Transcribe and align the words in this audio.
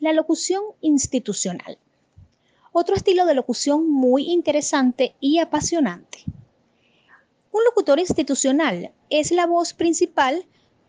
La 0.00 0.12
locución 0.12 0.62
institucional. 0.80 1.76
Otro 2.70 2.94
estilo 2.94 3.26
de 3.26 3.34
locución 3.34 3.90
muy 3.90 4.30
interesante 4.30 5.16
y 5.18 5.40
apasionante. 5.40 6.18
Un 7.50 7.64
locutor 7.64 7.98
institucional 7.98 8.92
es 9.10 9.32
la 9.32 9.46
voz 9.46 9.72
principal 9.72 10.46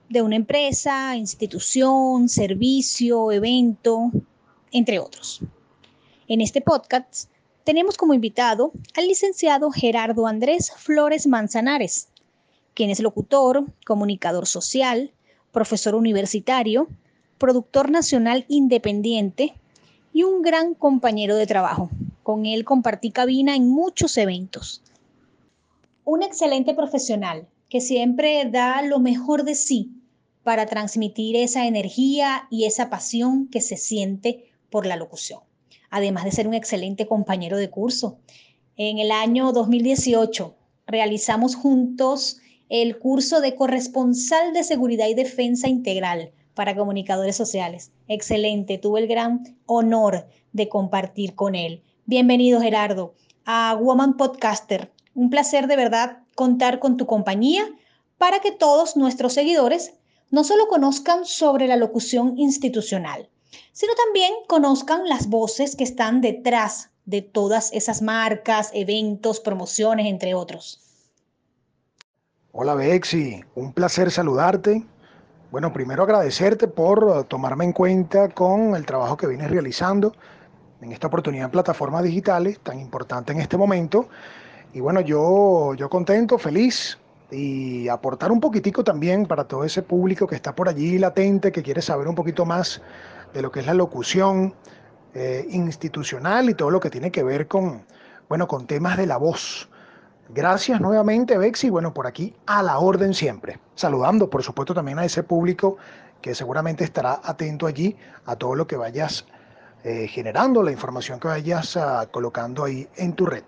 de 0.09 0.21
una 0.21 0.35
empresa, 0.35 1.15
institución, 1.15 2.29
servicio, 2.29 3.31
evento, 3.31 4.11
entre 4.71 4.99
otros. 4.99 5.41
En 6.27 6.41
este 6.41 6.61
podcast 6.61 7.31
tenemos 7.63 7.97
como 7.97 8.13
invitado 8.13 8.71
al 8.95 9.07
licenciado 9.07 9.71
Gerardo 9.71 10.27
Andrés 10.27 10.71
Flores 10.77 11.25
Manzanares, 11.25 12.09
quien 12.75 12.91
es 12.91 12.99
locutor, 12.99 13.65
comunicador 13.87 14.45
social, 14.45 15.11
profesor 15.51 15.95
universitario, 15.95 16.87
productor 17.39 17.89
nacional 17.89 18.45
independiente 18.47 19.55
y 20.13 20.23
un 20.23 20.41
gran 20.43 20.75
compañero 20.75 21.35
de 21.35 21.47
trabajo. 21.47 21.89
Con 22.21 22.45
él 22.45 22.65
compartí 22.65 23.11
cabina 23.11 23.55
en 23.55 23.69
muchos 23.69 24.17
eventos. 24.17 24.83
Un 26.03 26.21
excelente 26.21 26.75
profesional 26.75 27.47
que 27.69 27.81
siempre 27.81 28.45
da 28.51 28.81
lo 28.81 28.99
mejor 28.99 29.43
de 29.43 29.55
sí 29.55 29.91
para 30.43 30.65
transmitir 30.65 31.35
esa 31.35 31.65
energía 31.65 32.47
y 32.49 32.65
esa 32.65 32.89
pasión 32.89 33.47
que 33.47 33.61
se 33.61 33.77
siente 33.77 34.51
por 34.69 34.85
la 34.85 34.95
locución. 34.95 35.41
Además 35.89 36.25
de 36.25 36.31
ser 36.31 36.47
un 36.47 36.53
excelente 36.53 37.07
compañero 37.07 37.57
de 37.57 37.69
curso. 37.69 38.19
En 38.75 38.99
el 38.99 39.11
año 39.11 39.51
2018 39.51 40.55
realizamos 40.87 41.55
juntos 41.55 42.39
el 42.69 42.97
curso 42.99 43.41
de 43.41 43.55
corresponsal 43.55 44.53
de 44.53 44.63
seguridad 44.63 45.07
y 45.07 45.15
defensa 45.15 45.67
integral 45.67 46.31
para 46.53 46.75
comunicadores 46.75 47.35
sociales. 47.35 47.91
Excelente, 48.07 48.77
tuve 48.77 49.01
el 49.01 49.07
gran 49.07 49.57
honor 49.65 50.27
de 50.51 50.69
compartir 50.69 51.35
con 51.35 51.55
él. 51.55 51.83
Bienvenido 52.05 52.61
Gerardo 52.61 53.13
a 53.45 53.75
Woman 53.79 54.17
Podcaster. 54.17 54.91
Un 55.15 55.29
placer 55.29 55.67
de 55.67 55.75
verdad 55.75 56.19
contar 56.35 56.79
con 56.79 56.97
tu 56.97 57.05
compañía 57.05 57.65
para 58.17 58.39
que 58.39 58.51
todos 58.51 58.97
nuestros 58.97 59.33
seguidores 59.33 59.93
no 60.31 60.43
solo 60.43 60.67
conozcan 60.67 61.25
sobre 61.25 61.67
la 61.67 61.75
locución 61.75 62.37
institucional, 62.37 63.29
sino 63.71 63.93
también 64.05 64.31
conozcan 64.47 65.07
las 65.07 65.27
voces 65.27 65.75
que 65.75 65.83
están 65.83 66.21
detrás 66.21 66.89
de 67.05 67.21
todas 67.21 67.71
esas 67.73 68.01
marcas, 68.01 68.69
eventos, 68.73 69.39
promociones, 69.39 70.05
entre 70.05 70.35
otros. 70.35 70.81
Hola 72.51 72.75
Bexi, 72.75 73.43
un 73.55 73.73
placer 73.73 74.11
saludarte 74.11 74.85
bueno, 75.51 75.73
primero 75.73 76.03
agradecerte 76.03 76.67
por 76.67 77.15
eh, 77.17 77.23
tomarme 77.27 77.65
en 77.65 77.73
cuenta 77.73 78.29
con 78.29 78.75
el 78.75 78.85
trabajo 78.85 79.17
que 79.17 79.27
vienes 79.27 79.49
realizando 79.49 80.13
en 80.81 80.91
esta 80.91 81.07
oportunidad 81.07 81.45
en 81.45 81.51
plataformas 81.51 82.03
digitales 82.03 82.59
tan 82.59 82.79
importante 82.79 83.31
en 83.33 83.39
este 83.39 83.57
momento. 83.57 84.07
Y 84.73 84.79
bueno, 84.79 85.01
yo, 85.01 85.73
yo 85.73 85.89
contento, 85.89 86.37
feliz 86.37 86.99
y 87.31 87.87
aportar 87.87 88.31
un 88.31 88.39
poquitico 88.39 88.83
también 88.83 89.25
para 89.25 89.45
todo 89.45 89.63
ese 89.63 89.81
público 89.81 90.27
que 90.27 90.35
está 90.35 90.55
por 90.55 90.69
allí 90.69 90.97
latente, 90.99 91.51
que 91.51 91.63
quiere 91.63 91.81
saber 91.81 92.07
un 92.07 92.15
poquito 92.15 92.45
más 92.45 92.81
de 93.33 93.41
lo 93.41 93.51
que 93.51 93.59
es 93.61 93.65
la 93.65 93.73
locución 93.73 94.53
eh, 95.13 95.47
institucional 95.49 96.49
y 96.49 96.53
todo 96.53 96.69
lo 96.69 96.79
que 96.79 96.89
tiene 96.89 97.11
que 97.11 97.23
ver 97.23 97.47
con, 97.47 97.83
bueno, 98.27 98.47
con 98.47 98.67
temas 98.67 98.97
de 98.97 99.07
la 99.07 99.17
voz. 99.17 99.69
Gracias 100.31 100.79
nuevamente, 100.79 101.39
Bexi. 101.39 101.71
Bueno, 101.71 101.91
por 101.91 102.05
aquí 102.05 102.35
a 102.45 102.61
la 102.61 102.77
orden 102.77 103.15
siempre. 103.15 103.59
Saludando, 103.73 104.29
por 104.29 104.43
supuesto, 104.43 104.75
también 104.75 104.99
a 104.99 105.05
ese 105.05 105.23
público 105.23 105.77
que 106.21 106.35
seguramente 106.35 106.83
estará 106.83 107.19
atento 107.23 107.65
allí 107.65 107.95
a 108.25 108.35
todo 108.35 108.53
lo 108.53 108.67
que 108.67 108.75
vayas 108.75 109.25
eh, 109.83 110.07
generando, 110.07 110.61
la 110.61 110.71
información 110.71 111.19
que 111.19 111.29
vayas 111.29 111.75
ah, 111.77 112.07
colocando 112.11 112.63
ahí 112.63 112.87
en 112.97 113.13
tu 113.13 113.25
red. 113.25 113.43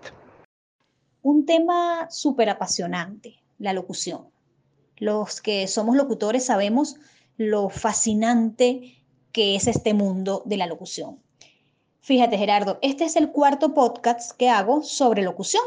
Un 1.22 1.46
tema 1.46 2.08
súper 2.10 2.50
apasionante, 2.50 3.36
la 3.58 3.72
locución. 3.72 4.26
Los 4.96 5.40
que 5.40 5.68
somos 5.68 5.94
locutores 5.94 6.46
sabemos 6.46 6.96
lo 7.36 7.68
fascinante 7.68 9.04
que 9.30 9.54
es 9.54 9.68
este 9.68 9.94
mundo 9.94 10.42
de 10.46 10.56
la 10.56 10.66
locución. 10.66 11.20
Fíjate, 12.00 12.38
Gerardo, 12.38 12.80
este 12.82 13.04
es 13.04 13.14
el 13.14 13.30
cuarto 13.30 13.72
podcast 13.72 14.32
que 14.36 14.50
hago 14.50 14.82
sobre 14.82 15.22
locución 15.22 15.62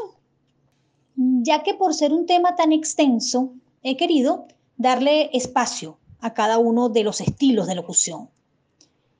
ya 1.16 1.62
que 1.62 1.74
por 1.74 1.94
ser 1.94 2.12
un 2.12 2.26
tema 2.26 2.56
tan 2.56 2.72
extenso, 2.72 3.52
he 3.82 3.96
querido 3.96 4.46
darle 4.76 5.30
espacio 5.32 5.98
a 6.20 6.34
cada 6.34 6.58
uno 6.58 6.88
de 6.88 7.04
los 7.04 7.20
estilos 7.20 7.66
de 7.66 7.74
locución. 7.74 8.28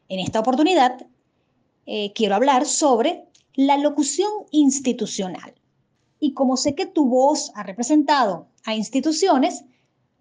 En 0.09 0.21
esta 0.21 0.41
oportunidad, 0.41 1.07
eh, 1.87 2.13
quiero 2.13 2.35
hablar 2.35 2.67
sobre 2.67 3.27
la 3.55 3.79
locución 3.79 4.31
institucional. 4.51 5.55
Y 6.21 6.33
como 6.35 6.57
sé 6.57 6.75
que 6.75 6.87
tu 6.87 7.07
voz 7.07 7.53
ha 7.55 7.63
representado 7.63 8.49
a 8.65 8.75
instituciones, 8.75 9.65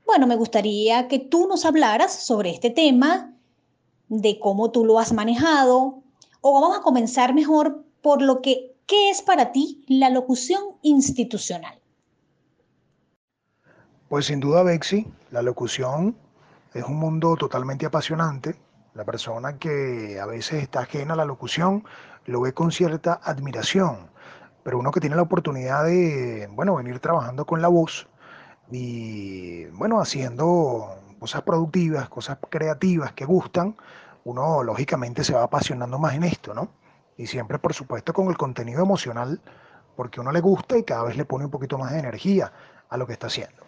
bueno, 0.06 0.28
me 0.28 0.36
gustaría 0.36 1.08
que 1.08 1.20
tú 1.20 1.48
nos 1.48 1.66
hablaras 1.66 2.14
sobre 2.14 2.52
este 2.52 2.70
tema, 2.70 3.34
de 4.08 4.40
cómo 4.40 4.70
tú 4.72 4.86
lo 4.86 5.00
has 5.00 5.12
manejado, 5.14 6.04
o 6.42 6.54
vamos 6.54 6.78
a 6.78 6.82
comenzar 6.82 7.34
mejor 7.34 7.84
por 8.02 8.22
lo 8.22 8.42
que 8.42 8.75
¿Qué 8.88 9.10
es 9.10 9.24
para 9.24 9.52
ti 9.52 9.84
la 9.88 10.12
locución 10.12 10.62
institucional? 10.84 11.80
Pues 14.10 14.28
sin 14.28 14.40
duda, 14.40 14.62
Bexi, 14.62 15.08
la 15.32 15.42
locución 15.42 16.16
es 16.76 16.84
un 16.84 16.98
mundo 16.98 17.36
totalmente 17.36 17.88
apasionante. 17.88 18.56
La 18.94 19.04
persona 19.04 19.58
que 19.58 20.20
a 20.20 20.28
veces 20.28 20.62
está 20.62 20.82
ajena 20.82 21.14
a 21.14 21.18
la 21.18 21.26
locución 21.26 21.84
lo 22.26 22.42
ve 22.42 22.54
con 22.54 22.72
cierta 22.72 23.20
admiración, 23.24 24.12
pero 24.64 24.78
uno 24.78 24.92
que 24.92 25.00
tiene 25.00 25.16
la 25.16 25.24
oportunidad 25.24 25.84
de, 25.86 26.48
bueno, 26.52 26.76
venir 26.76 27.00
trabajando 27.00 27.46
con 27.46 27.64
la 27.64 27.68
voz 27.70 28.08
y, 28.72 29.66
bueno, 29.66 30.00
haciendo 30.00 30.96
cosas 31.20 31.42
productivas, 31.42 32.08
cosas 32.08 32.38
creativas 32.50 33.14
que 33.14 33.26
gustan, 33.26 33.76
uno 34.26 34.64
lógicamente 34.64 35.24
se 35.24 35.34
va 35.34 35.44
apasionando 35.44 35.98
más 35.98 36.14
en 36.14 36.24
esto, 36.24 36.54
¿no? 36.54 36.70
Y 37.18 37.28
siempre 37.28 37.60
por 37.60 37.74
supuesto 37.74 38.14
con 38.14 38.28
el 38.28 38.38
contenido 38.38 38.82
emocional, 38.82 39.42
porque 39.96 40.20
uno 40.20 40.32
le 40.32 40.42
gusta 40.42 40.78
y 40.78 40.84
cada 40.84 41.04
vez 41.04 41.18
le 41.18 41.26
pone 41.26 41.46
un 41.46 41.52
poquito 41.52 41.78
más 41.78 41.92
de 41.92 42.00
energía 42.00 42.52
a 42.90 42.98
lo 42.98 43.08
que 43.08 43.14
está 43.14 43.28
haciendo. 43.28 43.64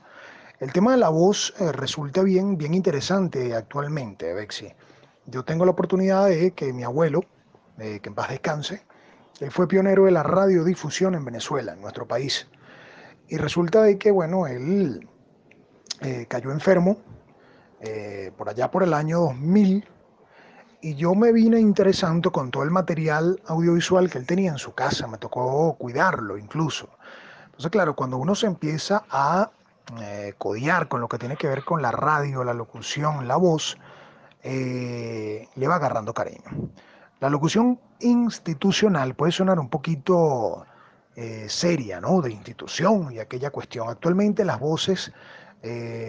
El 0.59 0.73
tema 0.73 0.91
de 0.91 0.97
la 0.97 1.09
voz 1.09 1.53
eh, 1.59 1.71
resulta 1.71 2.23
bien, 2.23 2.57
bien 2.57 2.73
interesante 2.73 3.55
actualmente, 3.55 4.33
Bexi. 4.33 4.73
Yo 5.27 5.43
tengo 5.43 5.65
la 5.65 5.71
oportunidad 5.71 6.27
de 6.27 6.51
que 6.51 6.73
mi 6.73 6.83
abuelo, 6.83 7.21
que 7.77 8.01
en 8.03 8.15
paz 8.15 8.29
descanse, 8.29 8.81
él 9.39 9.51
fue 9.51 9.67
pionero 9.67 10.05
de 10.05 10.11
la 10.11 10.23
radiodifusión 10.23 11.13
en 11.13 11.23
Venezuela, 11.23 11.73
en 11.73 11.81
nuestro 11.81 12.07
país. 12.07 12.47
Y 13.27 13.37
resulta 13.37 13.83
de 13.83 13.97
que, 13.97 14.09
bueno, 14.09 14.47
él 14.47 15.07
eh, 16.01 16.25
cayó 16.27 16.51
enfermo 16.51 16.97
eh, 17.81 18.31
por 18.37 18.49
allá 18.49 18.71
por 18.71 18.83
el 18.83 18.93
año 18.93 19.19
2000 19.19 19.85
y 20.81 20.95
yo 20.95 21.15
me 21.15 21.31
vine 21.31 21.59
interesando 21.59 22.31
con 22.31 22.51
todo 22.51 22.63
el 22.63 22.71
material 22.71 23.41
audiovisual 23.47 24.09
que 24.09 24.19
él 24.19 24.25
tenía 24.25 24.51
en 24.51 24.57
su 24.57 24.73
casa, 24.73 25.07
me 25.07 25.17
tocó 25.17 25.75
cuidarlo 25.75 26.37
incluso. 26.37 26.89
Entonces, 27.45 27.71
claro, 27.71 27.95
cuando 27.95 28.17
uno 28.17 28.35
se 28.35 28.45
empieza 28.45 29.03
a 29.09 29.49
eh, 30.01 30.33
codiar 30.37 30.87
con 30.87 31.01
lo 31.01 31.07
que 31.07 31.17
tiene 31.17 31.37
que 31.37 31.47
ver 31.47 31.63
con 31.63 31.81
la 31.81 31.91
radio, 31.91 32.43
la 32.43 32.53
locución, 32.53 33.27
la 33.27 33.37
voz, 33.37 33.77
eh, 34.43 35.47
le 35.55 35.67
va 35.67 35.75
agarrando 35.75 36.13
cariño. 36.13 36.69
La 37.19 37.29
locución 37.29 37.79
institucional 37.99 39.15
puede 39.15 39.31
sonar 39.31 39.59
un 39.59 39.69
poquito 39.69 40.65
eh, 41.15 41.47
seria, 41.49 41.99
¿no? 41.99 42.21
De 42.21 42.31
institución 42.31 43.11
y 43.11 43.19
aquella 43.19 43.49
cuestión. 43.49 43.89
Actualmente 43.89 44.45
las 44.45 44.59
voces, 44.59 45.11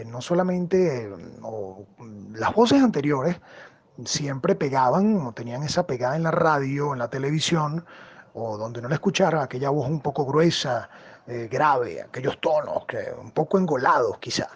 no 0.06 0.20
solamente, 0.20 1.10
o, 1.42 1.86
las 2.32 2.54
voces 2.54 2.82
anteriores, 2.82 3.40
siempre 4.04 4.54
pegaban 4.54 5.16
o 5.26 5.32
tenían 5.32 5.62
esa 5.62 5.86
pegada 5.86 6.16
en 6.16 6.22
la 6.22 6.30
radio, 6.30 6.92
en 6.92 6.98
la 6.98 7.08
televisión, 7.08 7.84
o 8.34 8.56
donde 8.56 8.80
no 8.80 8.88
le 8.88 8.94
escuchara 8.94 9.42
aquella 9.42 9.70
voz 9.70 9.88
un 9.88 10.00
poco 10.00 10.24
gruesa, 10.24 10.88
eh, 11.26 11.48
grave, 11.50 12.02
aquellos 12.02 12.40
tonos 12.40 12.84
que 12.86 13.12
un 13.20 13.32
poco 13.32 13.58
engolados 13.58 14.18
quizá. 14.18 14.48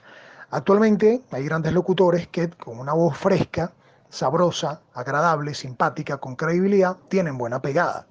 Actualmente 0.51 1.23
hay 1.31 1.45
grandes 1.45 1.73
locutores 1.73 2.29
que 2.29 2.51
con 2.51 2.79
una 2.79 2.93
voz 2.93 3.17
fresca, 3.17 3.73
sabrosa, 4.09 4.81
agradable, 4.95 5.55
simpática, 5.55 6.19
con 6.19 6.37
credibilidad, 6.37 6.97
tienen 7.09 7.39
buena 7.39 7.61
pegada. 7.61 8.07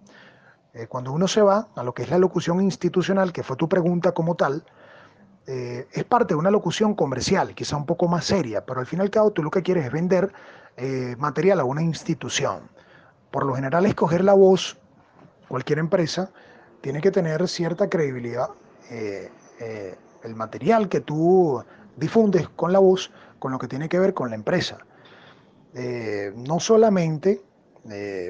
Eh, 0.74 0.88
cuando 0.88 1.12
uno 1.12 1.27
se 1.27 1.42
va 1.42 1.68
a 1.75 1.84
lo 1.84 1.94
que 1.94 2.04
es 2.04 2.10
la 2.10 2.18
locución 2.18 2.62
institucional, 2.62 3.31
que 3.31 3.44
fue 3.44 3.57
tu 3.57 3.69
pregunta 3.69 4.13
como 4.13 4.36
tal, 4.36 4.63
eh, 5.48 5.88
es 5.92 6.04
parte 6.04 6.34
de 6.34 6.39
una 6.39 6.51
locución 6.51 6.95
comercial, 6.95 7.54
quizá 7.56 7.75
un 7.75 7.86
poco 7.86 8.07
más 8.07 8.25
seria, 8.25 8.66
pero 8.66 8.80
al 8.80 8.86
fin 8.86 9.00
y 9.00 9.01
al 9.01 9.10
cabo 9.10 9.31
tú 9.31 9.44
lo 9.44 9.51
que 9.51 9.63
quieres 9.63 9.86
es 9.86 9.92
vender 9.92 10.31
eh, 10.77 11.15
material 11.18 11.59
a 11.59 11.63
una 11.63 11.81
institución. 11.81 12.69
Por 13.31 13.45
lo 13.45 13.56
general, 13.56 13.85
escoger 13.85 14.23
la 14.23 14.33
voz, 14.33 14.77
cualquier 15.47 15.79
empresa, 15.79 16.31
tiene 16.81 17.01
que 17.01 17.12
tener 17.12 17.47
cierta 17.47 17.89
credibilidad. 17.89 18.50
el 20.23 20.35
material 20.35 20.89
que 20.89 21.01
tú 21.01 21.63
difundes 21.95 22.50
con 22.50 22.73
la 22.73 22.79
voz, 22.79 23.12
con 23.39 23.51
lo 23.51 23.59
que 23.59 23.68
tiene 23.68 23.89
que 23.89 24.00
ver 24.00 24.13
con 24.13 24.29
la 24.29 24.35
empresa. 24.35 24.79
no 26.35 26.59
solamente 26.59 27.41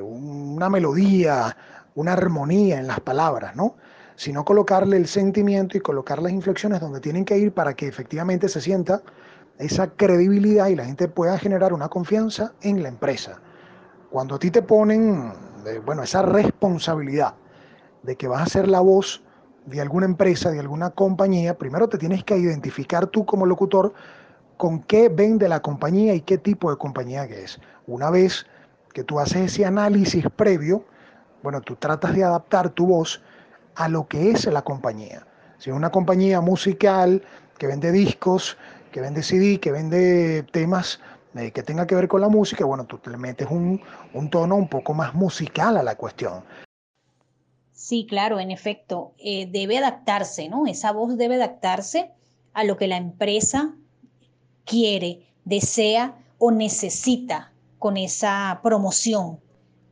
una 0.01 0.69
melodía, 0.69 1.55
una 1.95 2.13
armonía 2.13 2.79
en 2.79 2.87
las 2.87 2.99
palabras, 2.99 3.55
¿no? 3.55 3.75
Sino 4.15 4.45
colocarle 4.45 4.97
el 4.97 5.07
sentimiento 5.07 5.77
y 5.77 5.81
colocar 5.81 6.21
las 6.21 6.31
inflexiones 6.31 6.79
donde 6.79 6.99
tienen 6.99 7.25
que 7.25 7.37
ir 7.37 7.53
para 7.53 7.73
que 7.73 7.87
efectivamente 7.87 8.49
se 8.49 8.61
sienta 8.61 9.01
esa 9.61 9.91
credibilidad 9.91 10.67
y 10.67 10.75
la 10.75 10.85
gente 10.85 11.07
pueda 11.07 11.37
generar 11.37 11.73
una 11.73 11.89
confianza 11.89 12.53
en 12.61 12.83
la 12.83 12.89
empresa. 12.89 13.39
Cuando 14.09 14.35
a 14.35 14.39
ti 14.39 14.51
te 14.51 14.61
ponen, 14.61 15.31
eh, 15.65 15.81
bueno, 15.85 16.03
esa 16.03 16.21
responsabilidad 16.21 17.35
de 18.03 18.15
que 18.15 18.27
vas 18.27 18.41
a 18.41 18.45
ser 18.47 18.67
la 18.67 18.81
voz 18.81 19.23
de 19.65 19.79
alguna 19.79 20.05
empresa, 20.05 20.51
de 20.51 20.59
alguna 20.59 20.89
compañía, 20.89 21.57
primero 21.57 21.87
te 21.87 21.97
tienes 21.97 22.23
que 22.23 22.37
identificar 22.37 23.07
tú 23.07 23.25
como 23.25 23.45
locutor 23.45 23.93
con 24.57 24.81
qué 24.83 25.09
vende 25.09 25.47
la 25.47 25.61
compañía 25.61 26.13
y 26.13 26.21
qué 26.21 26.37
tipo 26.37 26.69
de 26.71 26.77
compañía 26.77 27.27
que 27.27 27.43
es. 27.43 27.59
Una 27.87 28.09
vez 28.09 28.45
que 28.93 29.03
tú 29.03 29.19
haces 29.19 29.53
ese 29.53 29.65
análisis 29.65 30.25
previo, 30.35 30.83
bueno, 31.43 31.61
tú 31.61 31.75
tratas 31.75 32.15
de 32.15 32.23
adaptar 32.23 32.69
tu 32.69 32.87
voz 32.87 33.21
a 33.75 33.87
lo 33.87 34.07
que 34.07 34.31
es 34.31 34.45
la 34.45 34.61
compañía. 34.61 35.25
Si 35.57 35.69
es 35.69 35.75
una 35.75 35.91
compañía 35.91 36.41
musical 36.41 37.23
que 37.57 37.67
vende 37.67 37.91
discos, 37.91 38.57
que 38.91 39.01
vende 39.01 39.23
CD, 39.23 39.59
que 39.59 39.71
vende 39.71 40.43
temas 40.51 40.99
eh, 41.35 41.51
que 41.51 41.63
tenga 41.63 41.87
que 41.87 41.95
ver 41.95 42.09
con 42.09 42.19
la 42.19 42.27
música, 42.27 42.65
bueno, 42.65 42.85
tú 42.85 42.99
le 43.09 43.17
metes 43.17 43.47
un, 43.49 43.81
tono 44.29 44.55
un 44.57 44.67
poco 44.67 44.93
más 44.93 45.13
musical 45.13 45.77
a 45.77 45.83
la 45.83 45.95
cuestión. 45.95 46.43
Sí, 47.71 48.05
claro, 48.07 48.39
en 48.39 48.51
efecto, 48.51 49.13
eh, 49.17 49.47
debe 49.49 49.77
adaptarse, 49.77 50.49
¿no? 50.49 50.67
Esa 50.67 50.91
voz 50.91 51.17
debe 51.17 51.35
adaptarse 51.35 52.11
a 52.53 52.65
lo 52.65 52.75
que 52.75 52.87
la 52.87 52.97
empresa 52.97 53.73
quiere, 54.65 55.25
desea 55.45 56.17
o 56.37 56.51
necesita 56.51 57.53
con 57.79 57.95
esa 57.95 58.59
promoción 58.61 59.39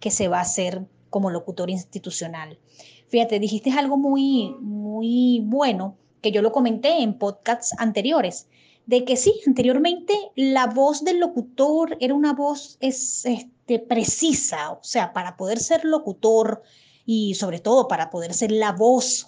que 0.01 0.11
se 0.11 0.27
va 0.27 0.39
a 0.39 0.41
hacer 0.41 0.85
como 1.09 1.29
locutor 1.29 1.69
institucional. 1.69 2.59
Fíjate, 3.07 3.39
dijiste 3.39 3.71
algo 3.71 3.97
muy, 3.97 4.55
muy 4.59 5.41
bueno 5.45 5.95
que 6.21 6.31
yo 6.31 6.41
lo 6.41 6.51
comenté 6.51 7.01
en 7.01 7.17
podcasts 7.17 7.73
anteriores, 7.79 8.47
de 8.89 9.05
que 9.05 9.17
sí, 9.17 9.39
anteriormente 9.45 10.15
la 10.35 10.65
voz 10.65 11.03
del 11.03 11.19
locutor 11.19 11.95
era 11.99 12.15
una 12.15 12.33
voz 12.33 12.75
este, 12.79 13.77
precisa, 13.87 14.71
o 14.71 14.79
sea, 14.81 15.13
para 15.13 15.37
poder 15.37 15.59
ser 15.59 15.85
locutor 15.85 16.63
y 17.05 17.35
sobre 17.35 17.59
todo 17.59 17.87
para 17.87 18.09
poder 18.09 18.33
ser 18.33 18.51
la 18.51 18.71
voz 18.71 19.27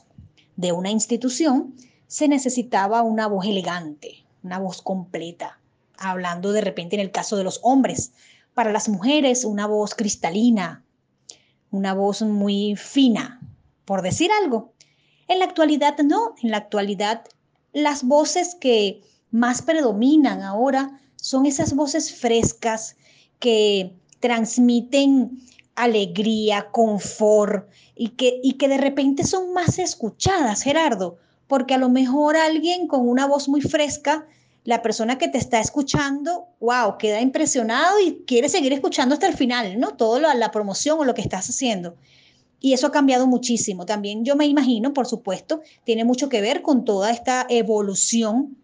de 0.56 0.72
una 0.72 0.90
institución, 0.90 1.76
se 2.08 2.28
necesitaba 2.28 3.04
una 3.04 3.28
voz 3.28 3.46
elegante, 3.46 4.26
una 4.42 4.58
voz 4.58 4.82
completa, 4.82 5.60
hablando 5.96 6.54
de 6.54 6.62
repente 6.62 6.96
en 6.96 7.02
el 7.02 7.12
caso 7.12 7.38
de 7.38 7.44
los 7.44 7.60
hombres. 7.62 8.14
Para 8.56 8.72
las 8.72 8.90
mujeres, 8.90 9.46
una 9.46 9.68
voz 9.68 9.94
cristalina, 9.94 10.84
una 11.70 11.94
voz 11.94 12.24
muy 12.24 12.76
fina, 12.78 13.40
por 13.86 14.02
decir 14.02 14.32
algo. 14.42 14.74
En 15.28 15.38
la 15.38 15.46
actualidad 15.46 16.00
no, 16.00 16.34
en 16.42 16.50
la 16.50 16.58
actualidad 16.58 17.26
las 17.74 18.04
voces 18.04 18.56
que 18.56 19.04
más 19.32 19.62
predominan 19.62 20.42
ahora 20.42 21.00
son 21.16 21.46
esas 21.46 21.74
voces 21.74 22.14
frescas 22.14 22.96
que 23.40 23.94
transmiten 24.20 25.40
alegría, 25.76 26.70
confort 26.72 27.68
y 27.96 28.10
que, 28.10 28.40
y 28.44 28.54
que 28.54 28.68
de 28.68 28.78
repente 28.78 29.24
son 29.24 29.54
más 29.54 29.80
escuchadas, 29.80 30.62
Gerardo, 30.62 31.18
porque 31.48 31.74
a 31.74 31.78
lo 31.78 31.90
mejor 31.90 32.36
alguien 32.36 32.88
con 32.88 33.08
una 33.08 33.26
voz 33.26 33.50
muy 33.50 33.62
fresca 33.62 34.28
la 34.64 34.82
persona 34.82 35.18
que 35.18 35.28
te 35.28 35.40
está 35.40 35.60
escuchando, 35.60 36.48
wow, 36.60 36.98
queda 37.00 37.20
impresionado 37.20 38.00
y 38.00 38.24
quiere 38.28 38.48
seguir 38.48 38.74
escuchando 38.74 39.16
hasta 39.16 39.28
el 39.28 39.36
final, 39.36 39.80
¿no? 39.80 39.96
Todo 39.96 40.20
lo, 40.20 40.32
la 40.34 40.52
promoción 40.52 41.00
o 41.00 41.04
lo 41.04 41.16
que 41.16 41.22
estás 41.22 41.50
haciendo. 41.50 41.96
Y 42.60 42.74
eso 42.74 42.86
ha 42.86 42.92
cambiado 42.92 43.26
muchísimo. 43.26 43.88
También 43.88 44.24
yo 44.24 44.36
me 44.36 44.46
imagino, 44.46 44.94
por 44.94 45.08
supuesto, 45.08 45.62
tiene 45.84 46.06
mucho 46.06 46.30
que 46.30 46.42
ver 46.42 46.62
con 46.62 46.86
toda 46.86 47.10
esta 47.10 47.48
evolución 47.50 48.56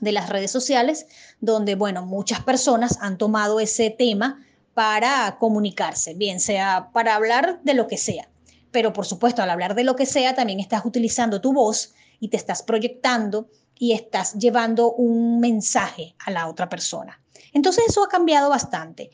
de 0.00 0.12
las 0.12 0.28
redes 0.28 0.50
sociales, 0.50 1.06
donde, 1.40 1.74
bueno, 1.74 2.04
muchas 2.04 2.40
personas 2.40 2.98
han 3.00 3.18
tomado 3.18 3.60
ese 3.60 3.90
tema 3.90 4.44
para 4.74 5.38
comunicarse, 5.38 6.14
bien 6.14 6.38
sea 6.38 6.90
para 6.92 7.14
hablar 7.14 7.60
de 7.62 7.74
lo 7.74 7.86
que 7.86 7.96
sea. 7.96 8.28
Pero, 8.70 8.92
por 8.92 9.06
supuesto, 9.06 9.42
al 9.42 9.50
hablar 9.50 9.74
de 9.74 9.84
lo 9.84 9.96
que 9.96 10.04
sea, 10.04 10.34
también 10.34 10.60
estás 10.60 10.84
utilizando 10.84 11.40
tu 11.40 11.52
voz 11.52 11.94
y 12.20 12.28
te 12.28 12.36
estás 12.36 12.62
proyectando 12.62 13.48
y 13.78 13.92
estás 13.92 14.34
llevando 14.34 14.92
un 14.92 15.40
mensaje 15.40 16.14
a 16.18 16.30
la 16.30 16.46
otra 16.48 16.68
persona. 16.68 17.20
Entonces 17.52 17.84
eso 17.88 18.04
ha 18.04 18.08
cambiado 18.08 18.50
bastante. 18.50 19.10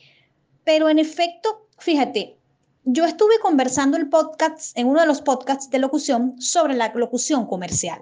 Pero 0.63 0.89
en 0.89 0.99
efecto, 0.99 1.67
fíjate, 1.77 2.37
yo 2.83 3.05
estuve 3.05 3.39
conversando 3.41 3.95
el 3.95 4.09
podcast, 4.09 4.77
en 4.77 4.87
uno 4.87 4.99
de 4.99 5.07
los 5.07 5.21
podcasts 5.21 5.69
de 5.69 5.79
locución 5.79 6.35
sobre 6.41 6.73
la 6.75 6.91
locución 6.93 7.45
comercial. 7.45 8.01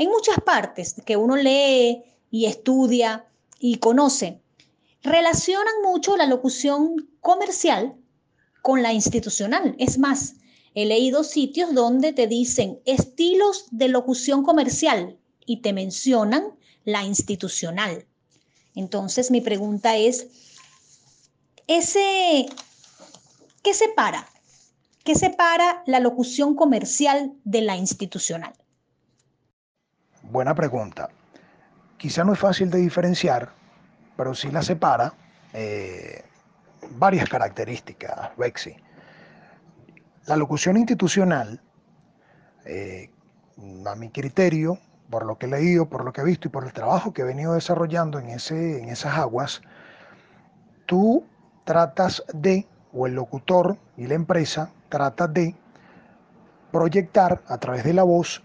En 0.00 0.08
muchas 0.08 0.40
partes 0.40 0.94
que 1.04 1.18
uno 1.18 1.36
lee 1.36 2.02
y 2.30 2.46
estudia 2.46 3.26
y 3.58 3.76
conoce, 3.80 4.40
relacionan 5.02 5.74
mucho 5.84 6.16
la 6.16 6.24
locución 6.24 7.10
comercial 7.20 7.94
con 8.62 8.82
la 8.82 8.94
institucional. 8.94 9.76
Es 9.78 9.98
más, 9.98 10.36
he 10.74 10.86
leído 10.86 11.22
sitios 11.22 11.74
donde 11.74 12.14
te 12.14 12.26
dicen 12.28 12.80
estilos 12.86 13.66
de 13.72 13.88
locución 13.88 14.42
comercial 14.42 15.18
y 15.44 15.58
te 15.58 15.74
mencionan 15.74 16.58
la 16.86 17.04
institucional. 17.04 18.06
Entonces 18.74 19.30
mi 19.30 19.42
pregunta 19.42 19.98
es, 19.98 20.28
ese, 21.66 22.46
¿qué 23.62 23.74
separa? 23.74 24.26
¿Qué 25.04 25.14
separa 25.14 25.82
la 25.84 26.00
locución 26.00 26.54
comercial 26.54 27.34
de 27.44 27.60
la 27.60 27.76
institucional? 27.76 28.54
Buena 30.30 30.54
pregunta. 30.54 31.08
Quizá 31.96 32.22
no 32.22 32.34
es 32.34 32.38
fácil 32.38 32.70
de 32.70 32.78
diferenciar, 32.78 33.48
pero 34.16 34.32
sí 34.32 34.48
la 34.52 34.62
separa 34.62 35.12
eh, 35.52 36.24
varias 36.92 37.28
características, 37.28 38.30
Bexi. 38.36 38.76
La 40.26 40.36
locución 40.36 40.76
institucional, 40.76 41.60
eh, 42.64 43.10
a 43.84 43.96
mi 43.96 44.10
criterio, 44.10 44.78
por 45.10 45.26
lo 45.26 45.36
que 45.36 45.46
he 45.46 45.48
leído, 45.48 45.88
por 45.88 46.04
lo 46.04 46.12
que 46.12 46.20
he 46.20 46.24
visto 46.24 46.46
y 46.46 46.52
por 46.52 46.64
el 46.64 46.72
trabajo 46.72 47.12
que 47.12 47.22
he 47.22 47.24
venido 47.24 47.54
desarrollando 47.54 48.20
en, 48.20 48.28
ese, 48.28 48.80
en 48.80 48.88
esas 48.88 49.18
aguas, 49.18 49.62
tú 50.86 51.26
tratas 51.64 52.22
de, 52.32 52.68
o 52.92 53.08
el 53.08 53.14
locutor 53.14 53.78
y 53.96 54.06
la 54.06 54.14
empresa 54.14 54.70
trata 54.90 55.26
de 55.26 55.56
proyectar 56.70 57.42
a 57.48 57.58
través 57.58 57.82
de 57.82 57.94
la 57.94 58.04
voz 58.04 58.44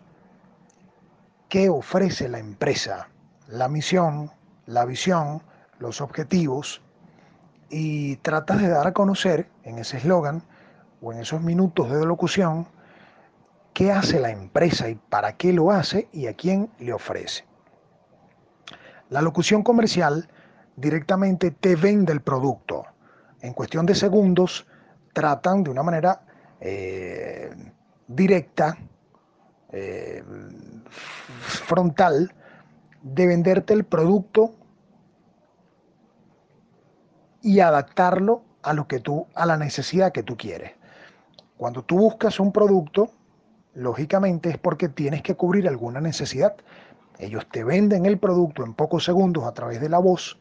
qué 1.55 1.69
ofrece 1.69 2.27
la 2.27 2.39
empresa, 2.39 3.07
la 3.47 3.69
misión, 3.69 4.29
la 4.65 4.83
visión, 4.83 5.41
los 5.79 6.01
objetivos, 6.01 6.81
y 7.69 8.17
tratas 8.17 8.61
de 8.61 8.67
dar 8.67 8.87
a 8.87 8.91
conocer 8.91 9.47
en 9.63 9.79
ese 9.79 9.95
eslogan 9.95 10.43
o 11.01 11.13
en 11.13 11.19
esos 11.19 11.39
minutos 11.39 11.89
de 11.89 12.05
locución 12.05 12.67
qué 13.73 13.93
hace 13.93 14.19
la 14.19 14.31
empresa 14.31 14.89
y 14.89 14.95
para 14.95 15.37
qué 15.37 15.53
lo 15.53 15.71
hace 15.71 16.09
y 16.11 16.27
a 16.27 16.33
quién 16.33 16.69
le 16.77 16.91
ofrece. 16.91 17.45
La 19.07 19.21
locución 19.21 19.63
comercial 19.63 20.27
directamente 20.75 21.51
te 21.51 21.77
vende 21.77 22.11
el 22.11 22.19
producto. 22.19 22.83
En 23.39 23.53
cuestión 23.53 23.85
de 23.85 23.95
segundos 23.95 24.67
tratan 25.13 25.63
de 25.63 25.69
una 25.69 25.83
manera 25.83 26.19
eh, 26.59 27.49
directa, 28.09 28.77
eh, 29.71 30.23
frontal, 31.39 32.33
de 33.01 33.27
venderte 33.27 33.73
el 33.73 33.83
producto 33.83 34.55
y 37.41 37.59
adaptarlo 37.59 38.43
a 38.63 38.73
lo 38.73 38.87
que 38.87 38.99
tú, 38.99 39.27
a 39.35 39.45
la 39.45 39.57
necesidad 39.57 40.11
que 40.11 40.23
tú 40.23 40.35
quieres. 40.35 40.71
Cuando 41.57 41.83
tú 41.83 41.97
buscas 41.97 42.39
un 42.39 42.51
producto, 42.51 43.11
lógicamente 43.75 44.49
es 44.49 44.57
porque 44.57 44.89
tienes 44.89 45.21
que 45.21 45.35
cubrir 45.35 45.67
alguna 45.67 46.01
necesidad. 46.01 46.55
Ellos 47.19 47.47
te 47.51 47.63
venden 47.63 48.05
el 48.05 48.17
producto 48.17 48.63
en 48.63 48.73
pocos 48.73 49.05
segundos 49.05 49.45
a 49.45 49.53
través 49.53 49.79
de 49.79 49.89
la 49.89 49.99
voz, 49.99 50.39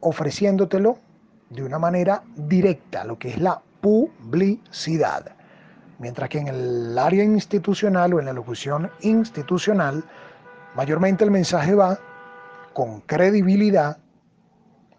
ofreciéndotelo 0.00 0.98
de 1.50 1.62
una 1.62 1.78
manera 1.78 2.22
directa, 2.36 3.04
lo 3.04 3.18
que 3.18 3.30
es 3.30 3.38
la 3.40 3.62
publicidad. 3.80 5.36
Mientras 6.00 6.30
que 6.30 6.38
en 6.38 6.48
el 6.48 6.98
área 6.98 7.22
institucional 7.22 8.14
o 8.14 8.20
en 8.20 8.24
la 8.24 8.32
locución 8.32 8.90
institucional, 9.02 10.02
mayormente 10.74 11.24
el 11.24 11.30
mensaje 11.30 11.74
va 11.74 11.98
con 12.72 13.02
credibilidad, 13.02 13.98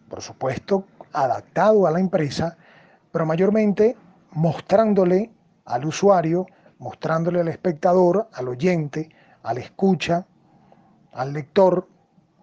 por 0.07 0.21
supuesto, 0.21 0.85
adaptado 1.11 1.87
a 1.87 1.91
la 1.91 1.99
empresa, 1.99 2.55
pero 3.11 3.25
mayormente 3.25 3.97
mostrándole 4.33 5.31
al 5.65 5.85
usuario, 5.85 6.45
mostrándole 6.77 7.39
al 7.39 7.47
espectador, 7.47 8.27
al 8.33 8.49
oyente, 8.49 9.09
al 9.41 9.57
escucha, 9.57 10.27
al 11.13 11.33
lector 11.33 11.87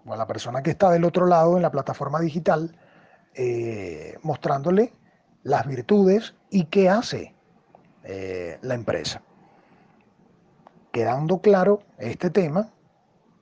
o 0.05 0.13
a 0.13 0.17
la 0.17 0.27
persona 0.27 0.61
que 0.61 0.71
está 0.71 0.91
del 0.91 1.05
otro 1.05 1.27
lado 1.27 1.55
en 1.55 1.61
la 1.61 1.71
plataforma 1.71 2.19
digital, 2.19 2.75
eh, 3.35 4.17
mostrándole 4.21 4.91
las 5.43 5.65
virtudes 5.65 6.35
y 6.49 6.65
qué 6.65 6.89
hace 6.89 7.38
eh, 8.03 8.57
la 8.61 8.75
empresa. 8.75 9.21
Quedando 10.91 11.39
claro 11.39 11.83
este 11.97 12.29
tema, 12.29 12.71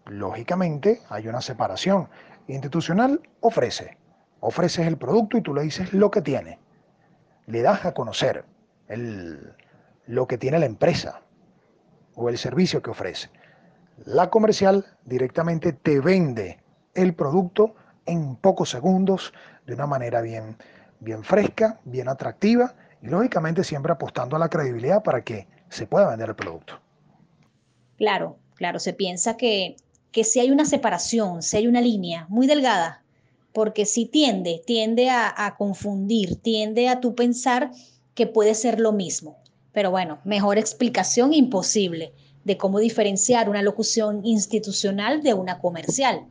lógicamente 0.06 1.02
hay 1.10 1.28
una 1.28 1.42
separación. 1.42 2.10
Institucional 2.48 3.22
ofrece, 3.42 3.98
ofreces 4.40 4.88
el 4.88 4.98
producto 4.98 5.38
y 5.38 5.42
tú 5.42 5.54
le 5.54 5.64
dices 5.64 5.94
lo 5.94 6.12
que 6.12 6.22
tiene. 6.22 6.60
Le 7.46 7.62
das 7.62 7.86
a 7.86 7.94
conocer 7.94 8.46
lo 10.08 10.28
que 10.28 10.38
tiene 10.38 10.60
la 10.60 10.66
empresa 10.66 11.22
o 12.16 12.30
el 12.30 12.38
servicio 12.38 12.82
que 12.82 12.90
ofrece. 12.90 13.30
La 14.06 14.30
comercial 14.30 14.86
directamente 15.06 15.74
te 15.74 16.00
vende 16.00 16.60
el 16.94 17.14
producto 17.14 17.76
en 18.06 18.36
pocos 18.36 18.70
segundos 18.70 19.34
de 19.66 19.74
una 19.74 19.88
manera 19.88 20.22
bien, 20.22 20.58
bien 21.00 21.24
fresca, 21.24 21.80
bien 21.86 22.10
atractiva 22.10 22.74
y 23.02 23.08
lógicamente 23.08 23.64
siempre 23.64 23.92
apostando 23.92 24.36
a 24.36 24.40
la 24.40 24.50
credibilidad 24.50 25.04
para 25.04 25.24
que 25.24 25.48
se 25.70 25.86
pueda 25.86 26.10
vender 26.10 26.30
el 26.30 26.36
producto. 26.36 26.80
Claro, 27.98 28.38
claro, 28.56 28.80
se 28.80 28.94
piensa 28.94 29.38
que, 29.38 29.76
que 30.12 30.24
si 30.24 30.40
hay 30.40 30.52
una 30.52 30.66
separación, 30.66 31.42
si 31.42 31.58
hay 31.58 31.68
una 31.68 31.82
línea 31.82 32.26
muy 32.30 32.48
delgada, 32.48 33.04
porque 33.58 33.86
si 33.86 34.06
tiende, 34.06 34.62
tiende 34.68 35.10
a, 35.10 35.56
confundir, 35.58 36.36
tiende 36.36 36.90
a 36.90 37.00
tu 37.00 37.16
pensar 37.16 37.72
que 38.14 38.28
puede 38.28 38.54
ser 38.54 38.80
lo 38.80 38.92
mismo. 38.92 39.38
Pero 39.72 39.90
bueno, 39.90 40.20
mejor 40.24 40.60
explicación 40.60 41.34
imposible 41.34 42.14
de 42.44 42.58
cómo 42.58 42.78
diferenciar 42.78 43.50
una 43.50 43.64
locución 43.64 44.24
institucional 44.24 45.24
de 45.24 45.34
una 45.34 45.58
comercial. 45.58 46.28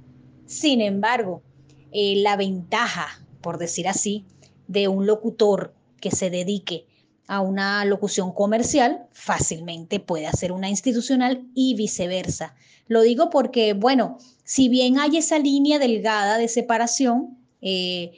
Sin 0.46 0.80
embargo, 0.80 1.42
eh, 1.90 2.14
la 2.22 2.36
ventaja, 2.36 3.08
por 3.40 3.58
decir 3.58 3.88
así, 3.88 4.24
de 4.68 4.86
un 4.86 5.06
locutor 5.06 5.74
que 6.08 6.14
se 6.14 6.30
dedique 6.30 6.86
a 7.26 7.40
una 7.40 7.84
locución 7.84 8.32
comercial, 8.32 9.08
fácilmente 9.10 9.98
puede 9.98 10.28
hacer 10.28 10.52
una 10.52 10.68
institucional 10.68 11.44
y 11.52 11.74
viceversa. 11.74 12.54
Lo 12.86 13.02
digo 13.02 13.28
porque, 13.28 13.72
bueno, 13.72 14.18
si 14.44 14.68
bien 14.68 15.00
hay 15.00 15.16
esa 15.16 15.40
línea 15.40 15.80
delgada 15.80 16.38
de 16.38 16.46
separación, 16.46 17.36
eh, 17.60 18.12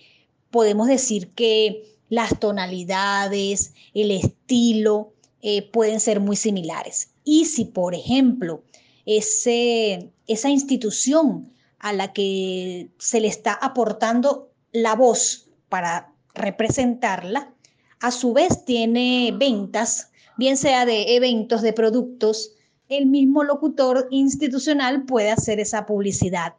podemos 0.50 0.86
decir 0.86 1.30
que 1.30 1.96
las 2.10 2.38
tonalidades, 2.38 3.72
el 3.94 4.10
estilo, 4.10 5.14
eh, 5.40 5.62
pueden 5.70 6.00
ser 6.00 6.20
muy 6.20 6.36
similares. 6.36 7.08
Y 7.24 7.46
si, 7.46 7.64
por 7.64 7.94
ejemplo, 7.94 8.64
ese, 9.06 10.10
esa 10.26 10.50
institución 10.50 11.50
a 11.78 11.94
la 11.94 12.12
que 12.12 12.90
se 12.98 13.20
le 13.20 13.28
está 13.28 13.54
aportando 13.54 14.50
la 14.72 14.94
voz 14.94 15.48
para 15.70 16.12
representarla, 16.34 17.54
a 18.00 18.10
su 18.10 18.32
vez 18.32 18.64
tiene 18.64 19.34
ventas, 19.36 20.10
bien 20.36 20.56
sea 20.56 20.86
de 20.86 21.16
eventos, 21.16 21.62
de 21.62 21.72
productos, 21.72 22.52
el 22.88 23.06
mismo 23.06 23.44
locutor 23.44 24.08
institucional 24.10 25.04
puede 25.04 25.30
hacer 25.30 25.60
esa 25.60 25.84
publicidad 25.86 26.54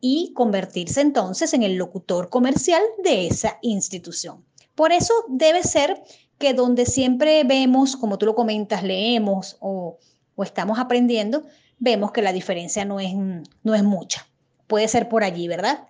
y 0.00 0.32
convertirse 0.34 1.00
entonces 1.00 1.54
en 1.54 1.62
el 1.62 1.76
locutor 1.76 2.28
comercial 2.28 2.82
de 3.02 3.26
esa 3.26 3.58
institución. 3.62 4.44
Por 4.74 4.92
eso 4.92 5.14
debe 5.28 5.62
ser 5.62 6.02
que 6.38 6.52
donde 6.52 6.84
siempre 6.84 7.44
vemos, 7.44 7.96
como 7.96 8.18
tú 8.18 8.26
lo 8.26 8.34
comentas, 8.34 8.82
leemos 8.82 9.56
o, 9.60 9.98
estamos 10.42 10.78
aprendiendo, 10.78 11.44
vemos 11.78 12.12
que 12.12 12.20
la 12.20 12.32
diferencia 12.32 12.84
no 12.84 13.00
es, 13.00 13.14
no 13.14 13.74
es 13.74 13.82
mucha. 13.82 14.26
Puede 14.66 14.88
ser 14.88 15.08
por 15.08 15.24
allí, 15.24 15.48
¿verdad? 15.48 15.86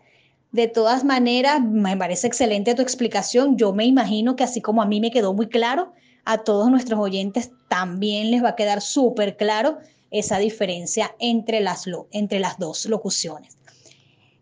De 0.54 0.68
todas 0.68 1.02
maneras, 1.02 1.60
me 1.60 1.96
parece 1.96 2.28
excelente 2.28 2.76
tu 2.76 2.82
explicación. 2.82 3.56
Yo 3.56 3.72
me 3.72 3.84
imagino 3.86 4.36
que 4.36 4.44
así 4.44 4.60
como 4.60 4.82
a 4.82 4.86
mí 4.86 5.00
me 5.00 5.10
quedó 5.10 5.34
muy 5.34 5.48
claro, 5.48 5.92
a 6.24 6.44
todos 6.44 6.70
nuestros 6.70 7.00
oyentes 7.00 7.50
también 7.68 8.30
les 8.30 8.40
va 8.40 8.50
a 8.50 8.54
quedar 8.54 8.80
súper 8.80 9.36
claro 9.36 9.78
esa 10.12 10.38
diferencia 10.38 11.12
entre 11.18 11.60
las, 11.60 11.86
entre 12.12 12.38
las 12.38 12.56
dos 12.60 12.86
locuciones. 12.86 13.58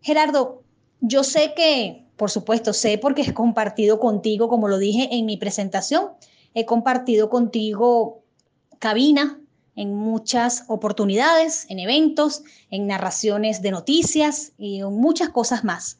Gerardo, 0.01 0.61
yo 1.01 1.23
sé 1.23 1.53
que 1.55 2.03
por 2.15 2.29
supuesto, 2.29 2.73
sé 2.73 2.97
porque 2.97 3.23
he 3.23 3.33
compartido 3.33 3.99
contigo, 3.99 4.47
como 4.47 4.67
lo 4.67 4.77
dije 4.77 5.09
en 5.11 5.25
mi 5.25 5.37
presentación, 5.37 6.09
he 6.53 6.65
compartido 6.65 7.29
contigo 7.29 8.21
cabina 8.79 9.41
en 9.75 9.95
muchas 9.95 10.65
oportunidades, 10.67 11.65
en 11.69 11.79
eventos, 11.79 12.43
en 12.69 12.85
narraciones 12.85 13.63
de 13.63 13.71
noticias 13.71 14.51
y 14.57 14.81
en 14.81 14.93
muchas 14.93 15.29
cosas 15.29 15.63
más. 15.63 15.97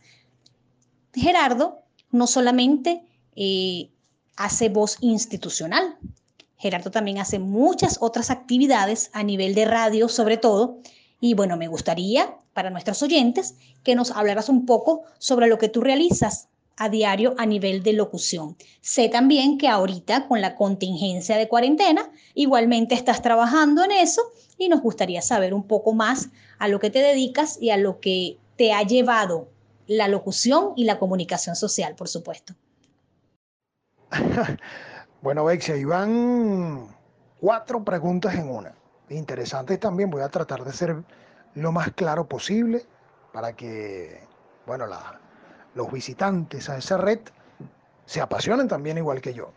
Gerardo 1.14 1.84
no 2.12 2.28
solamente 2.28 3.04
eh, 3.36 3.90
hace 4.36 4.70
voz 4.70 4.98
institucional, 5.02 5.98
Gerardo 6.58 6.92
también 6.92 7.18
hace 7.18 7.40
muchas 7.40 7.98
otras 8.00 8.30
actividades 8.30 9.10
a 9.14 9.24
nivel 9.24 9.54
de 9.54 9.66
radio, 9.66 10.08
sobre 10.08 10.38
todo, 10.38 10.80
y 11.20 11.34
bueno, 11.34 11.58
me 11.58 11.68
gustaría 11.68 12.38
para 12.54 12.70
nuestros 12.70 13.04
oyentes 13.04 13.56
que 13.84 13.96
nos 13.96 14.12
hablaras 14.12 14.48
un 14.48 14.66
poco 14.66 15.02
sobre 15.18 15.48
lo 15.48 15.58
que 15.58 15.68
tú 15.68 15.82
realizas 15.82 16.48
a 16.78 16.90
diario 16.90 17.36
a 17.38 17.46
nivel 17.46 17.84
de 17.84 17.94
locución. 17.94 18.56
Sé 18.82 19.10
también 19.10 19.58
que 19.58 19.68
ahorita 19.68 20.28
con 20.28 20.42
la 20.42 20.56
contingencia 20.56 21.38
de 21.38 21.48
cuarentena, 21.48 22.10
igualmente 22.34 22.96
estás 22.96 23.22
trabajando 23.22 23.84
en 23.84 23.92
eso 23.92 24.22
y 24.58 24.70
nos 24.70 24.82
gustaría 24.82 25.22
saber 25.22 25.54
un 25.54 25.64
poco 25.64 25.94
más 25.94 26.30
a 26.60 26.68
lo 26.68 26.80
que 26.80 26.90
te 26.90 27.00
dedicas 27.00 27.58
y 27.62 27.70
a 27.70 27.78
lo 27.78 28.00
que 28.00 28.38
te 28.56 28.74
ha 28.74 28.84
llevado 28.84 29.50
la 29.88 30.08
locución 30.08 30.74
y 30.76 30.86
la 30.86 31.00
comunicación 31.00 31.56
social, 31.56 31.96
por 31.96 32.08
supuesto. 32.08 32.54
bueno, 35.22 35.46
Bexia, 35.46 35.76
van 35.86 36.96
cuatro 37.40 37.84
preguntas 37.84 38.36
en 38.36 38.50
una 38.50 38.74
interesantes 39.16 39.80
también. 39.80 40.10
Voy 40.10 40.22
a 40.22 40.30
tratar 40.30 40.64
de 40.64 40.74
ser 40.74 41.04
lo 41.56 41.72
más 41.72 41.92
claro 41.92 42.28
posible 42.28 42.86
para 43.32 43.54
que, 43.54 44.22
bueno, 44.66 44.86
los 45.76 45.92
visitantes 45.92 46.70
a 46.70 46.78
esa 46.78 46.98
red 46.98 47.20
se 48.06 48.22
apasionen 48.22 48.68
también 48.68 48.98
igual 48.98 49.22
que 49.22 49.34
yo. 49.34 49.52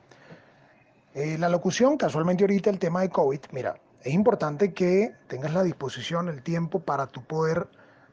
Eh, 1.14 1.38
la 1.38 1.48
locución, 1.48 1.96
casualmente 1.96 2.44
ahorita 2.44 2.70
el 2.70 2.78
tema 2.78 3.00
de 3.00 3.08
COVID, 3.08 3.40
mira, 3.52 3.80
es 4.02 4.12
importante 4.12 4.72
que 4.72 5.14
tengas 5.28 5.52
la 5.52 5.62
disposición, 5.62 6.28
el 6.28 6.42
tiempo 6.42 6.80
para 6.80 7.06
tu 7.06 7.22
poder 7.24 7.68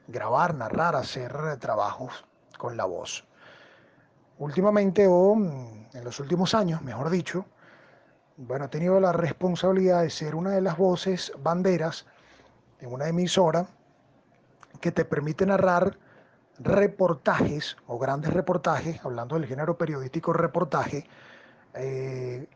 grabar, 0.08 0.56
narrar, 0.56 0.96
hacer 0.96 1.58
trabajos 1.60 2.26
con 2.58 2.78
la 2.78 2.86
voz. 2.86 3.26
Últimamente 4.38 5.08
o 5.08 5.36
mm, 5.36 5.88
en 5.94 6.04
los 6.04 6.20
últimos 6.20 6.54
años, 6.54 6.82
mejor 6.82 7.10
dicho, 7.10 7.46
bueno, 8.38 8.66
he 8.66 8.68
tenido 8.68 9.00
la 9.00 9.12
responsabilidad 9.12 10.02
de 10.02 10.10
ser 10.10 10.36
una 10.36 10.52
de 10.52 10.62
las 10.62 10.78
voces 10.78 11.32
banderas 11.40 12.06
en 12.80 12.92
una 12.92 13.08
emisora 13.08 13.68
que 14.82 14.92
te 14.92 15.06
permite 15.06 15.46
narrar 15.46 15.98
reportajes 16.60 17.78
o 17.88 17.98
grandes 17.98 18.34
reportajes, 18.34 19.04
hablando 19.06 19.36
del 19.36 19.46
género 19.46 19.78
periodístico 19.78 20.34
reportaje, 20.34 21.06
eh, 21.74 22.48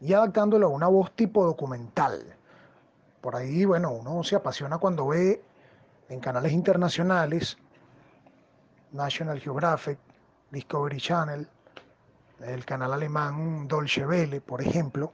y 0.00 0.12
adaptándolo 0.12 0.66
a 0.66 0.70
una 0.70 0.88
voz 0.88 1.12
tipo 1.12 1.44
documental. 1.44 2.36
Por 3.20 3.36
ahí, 3.36 3.64
bueno, 3.64 3.90
uno 3.92 4.22
se 4.22 4.36
apasiona 4.36 4.78
cuando 4.78 5.08
ve 5.08 5.42
en 6.08 6.20
canales 6.20 6.52
internacionales, 6.52 7.58
National 8.92 9.40
Geographic, 9.40 9.98
Discovery 10.50 10.98
Channel, 10.98 11.46
el 12.40 12.64
canal 12.64 12.92
alemán 12.92 13.68
Dolce 13.68 14.06
Welle, 14.06 14.40
por 14.40 14.62
ejemplo, 14.62 15.12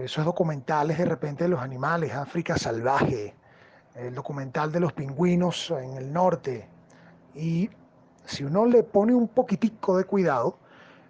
esos 0.00 0.24
documentales 0.24 0.98
de 0.98 1.04
repente 1.04 1.44
de 1.44 1.50
los 1.50 1.60
animales, 1.60 2.14
África 2.14 2.56
salvaje, 2.56 3.34
el 3.94 4.14
documental 4.14 4.72
de 4.72 4.80
los 4.80 4.92
pingüinos 4.92 5.70
en 5.70 5.96
el 5.96 6.12
norte. 6.12 6.68
Y 7.34 7.68
si 8.24 8.44
uno 8.44 8.64
le 8.64 8.84
pone 8.84 9.14
un 9.14 9.28
poquitico 9.28 9.98
de 9.98 10.04
cuidado, 10.04 10.58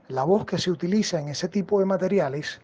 la 0.08 0.24
voz 0.24 0.44
que 0.46 0.58
se 0.58 0.70
utiliza 0.70 1.20
en 1.20 1.28
ese 1.28 1.48
tipo 1.48 1.78
de 1.78 1.86
materiales 1.86 2.60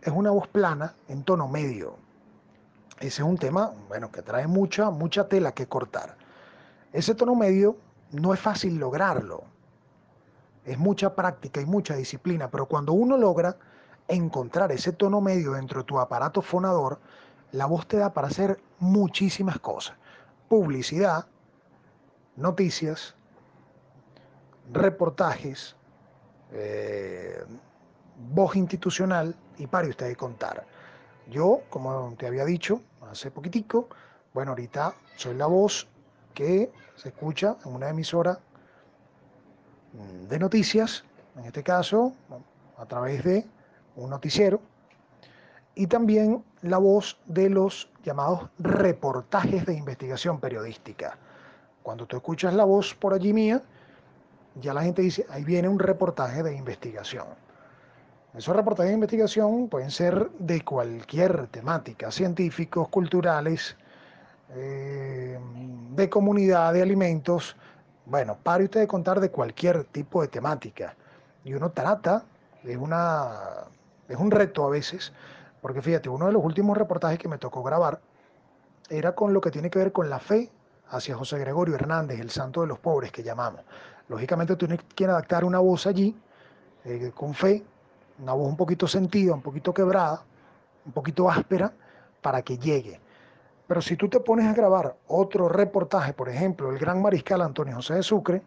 es 0.00 0.12
una 0.12 0.30
voz 0.30 0.48
plana 0.48 0.94
en 1.08 1.24
tono 1.24 1.48
medio. 1.48 2.07
Ese 3.00 3.22
es 3.22 3.28
un 3.28 3.38
tema, 3.38 3.72
bueno, 3.88 4.10
que 4.10 4.22
trae 4.22 4.46
mucha, 4.46 4.90
mucha 4.90 5.28
tela 5.28 5.52
que 5.52 5.66
cortar. 5.66 6.16
Ese 6.92 7.14
tono 7.14 7.34
medio 7.34 7.76
no 8.10 8.34
es 8.34 8.40
fácil 8.40 8.78
lograrlo 8.78 9.44
es 10.68 10.78
mucha 10.78 11.14
práctica 11.14 11.62
y 11.62 11.66
mucha 11.66 11.96
disciplina, 11.96 12.50
pero 12.50 12.66
cuando 12.66 12.92
uno 12.92 13.16
logra 13.16 13.56
encontrar 14.06 14.70
ese 14.70 14.92
tono 14.92 15.20
medio 15.22 15.52
dentro 15.52 15.80
de 15.80 15.84
tu 15.86 15.98
aparato 15.98 16.42
fonador, 16.42 17.00
la 17.52 17.64
voz 17.64 17.86
te 17.86 17.96
da 17.96 18.12
para 18.12 18.28
hacer 18.28 18.60
muchísimas 18.78 19.58
cosas. 19.58 19.96
Publicidad, 20.46 21.26
noticias, 22.36 23.14
reportajes, 24.70 25.74
eh, 26.52 27.42
voz 28.30 28.54
institucional 28.54 29.34
y 29.56 29.66
para 29.66 29.88
usted 29.88 30.08
de 30.08 30.16
contar. 30.16 30.66
Yo, 31.30 31.62
como 31.70 32.14
te 32.18 32.26
había 32.26 32.44
dicho 32.44 32.82
hace 33.10 33.30
poquitico, 33.30 33.88
bueno, 34.34 34.52
ahorita 34.52 34.94
soy 35.16 35.34
la 35.34 35.46
voz 35.46 35.88
que 36.34 36.70
se 36.96 37.08
escucha 37.08 37.56
en 37.64 37.74
una 37.74 37.88
emisora 37.88 38.38
de 40.28 40.38
noticias, 40.38 41.04
en 41.36 41.44
este 41.46 41.62
caso 41.62 42.12
a 42.76 42.86
través 42.86 43.24
de 43.24 43.46
un 43.96 44.10
noticiero, 44.10 44.60
y 45.74 45.86
también 45.86 46.44
la 46.62 46.78
voz 46.78 47.18
de 47.26 47.48
los 47.48 47.90
llamados 48.04 48.48
reportajes 48.58 49.64
de 49.66 49.74
investigación 49.74 50.40
periodística. 50.40 51.16
Cuando 51.82 52.06
tú 52.06 52.16
escuchas 52.16 52.54
la 52.54 52.64
voz 52.64 52.94
por 52.94 53.14
allí 53.14 53.32
mía, 53.32 53.62
ya 54.60 54.74
la 54.74 54.82
gente 54.82 55.02
dice, 55.02 55.24
ahí 55.30 55.44
viene 55.44 55.68
un 55.68 55.78
reportaje 55.78 56.42
de 56.42 56.54
investigación. 56.54 57.26
Esos 58.34 58.54
reportajes 58.54 58.90
de 58.90 58.94
investigación 58.94 59.68
pueden 59.68 59.90
ser 59.90 60.30
de 60.38 60.62
cualquier 60.62 61.46
temática, 61.46 62.10
científicos, 62.10 62.88
culturales, 62.88 63.76
eh, 64.50 65.38
de 65.94 66.10
comunidad, 66.10 66.74
de 66.74 66.82
alimentos. 66.82 67.56
Bueno, 68.04 68.36
pare 68.42 68.64
usted 68.64 68.80
de 68.80 68.86
contar 68.86 69.20
de 69.20 69.30
cualquier 69.30 69.84
tipo 69.84 70.20
de 70.20 70.28
temática. 70.28 70.94
Y 71.42 71.54
uno 71.54 71.70
trata, 71.70 72.24
es, 72.64 72.76
una, 72.76 73.30
es 74.08 74.16
un 74.16 74.30
reto 74.30 74.66
a 74.66 74.70
veces, 74.70 75.12
porque 75.62 75.80
fíjate, 75.80 76.10
uno 76.10 76.26
de 76.26 76.32
los 76.32 76.44
últimos 76.44 76.76
reportajes 76.76 77.18
que 77.18 77.28
me 77.28 77.38
tocó 77.38 77.62
grabar 77.62 78.00
era 78.90 79.14
con 79.14 79.32
lo 79.32 79.40
que 79.40 79.50
tiene 79.50 79.70
que 79.70 79.78
ver 79.78 79.92
con 79.92 80.10
la 80.10 80.18
fe 80.18 80.50
hacia 80.90 81.16
José 81.16 81.38
Gregorio 81.38 81.74
Hernández, 81.74 82.20
el 82.20 82.30
santo 82.30 82.60
de 82.60 82.66
los 82.66 82.78
pobres 82.78 83.10
que 83.10 83.22
llamamos. 83.22 83.62
Lógicamente 84.08 84.54
tú 84.56 84.66
tienes 84.66 84.84
que 84.94 85.04
adaptar 85.06 85.44
una 85.44 85.58
voz 85.58 85.86
allí, 85.86 86.14
eh, 86.84 87.10
con 87.14 87.34
fe, 87.34 87.64
una 88.18 88.32
voz 88.32 88.48
un 88.48 88.56
poquito 88.56 88.86
sentida, 88.86 89.34
un 89.34 89.42
poquito 89.42 89.72
quebrada, 89.72 90.24
un 90.84 90.92
poquito 90.92 91.30
áspera, 91.30 91.72
para 92.20 92.42
que 92.42 92.58
llegue. 92.58 93.00
Pero 93.66 93.82
si 93.82 93.96
tú 93.96 94.08
te 94.08 94.20
pones 94.20 94.46
a 94.46 94.54
grabar 94.54 94.96
otro 95.06 95.48
reportaje, 95.48 96.12
por 96.12 96.28
ejemplo, 96.28 96.70
el 96.70 96.78
gran 96.78 97.02
mariscal 97.02 97.42
Antonio 97.42 97.76
José 97.76 97.94
de 97.94 98.02
Sucre, 98.02 98.42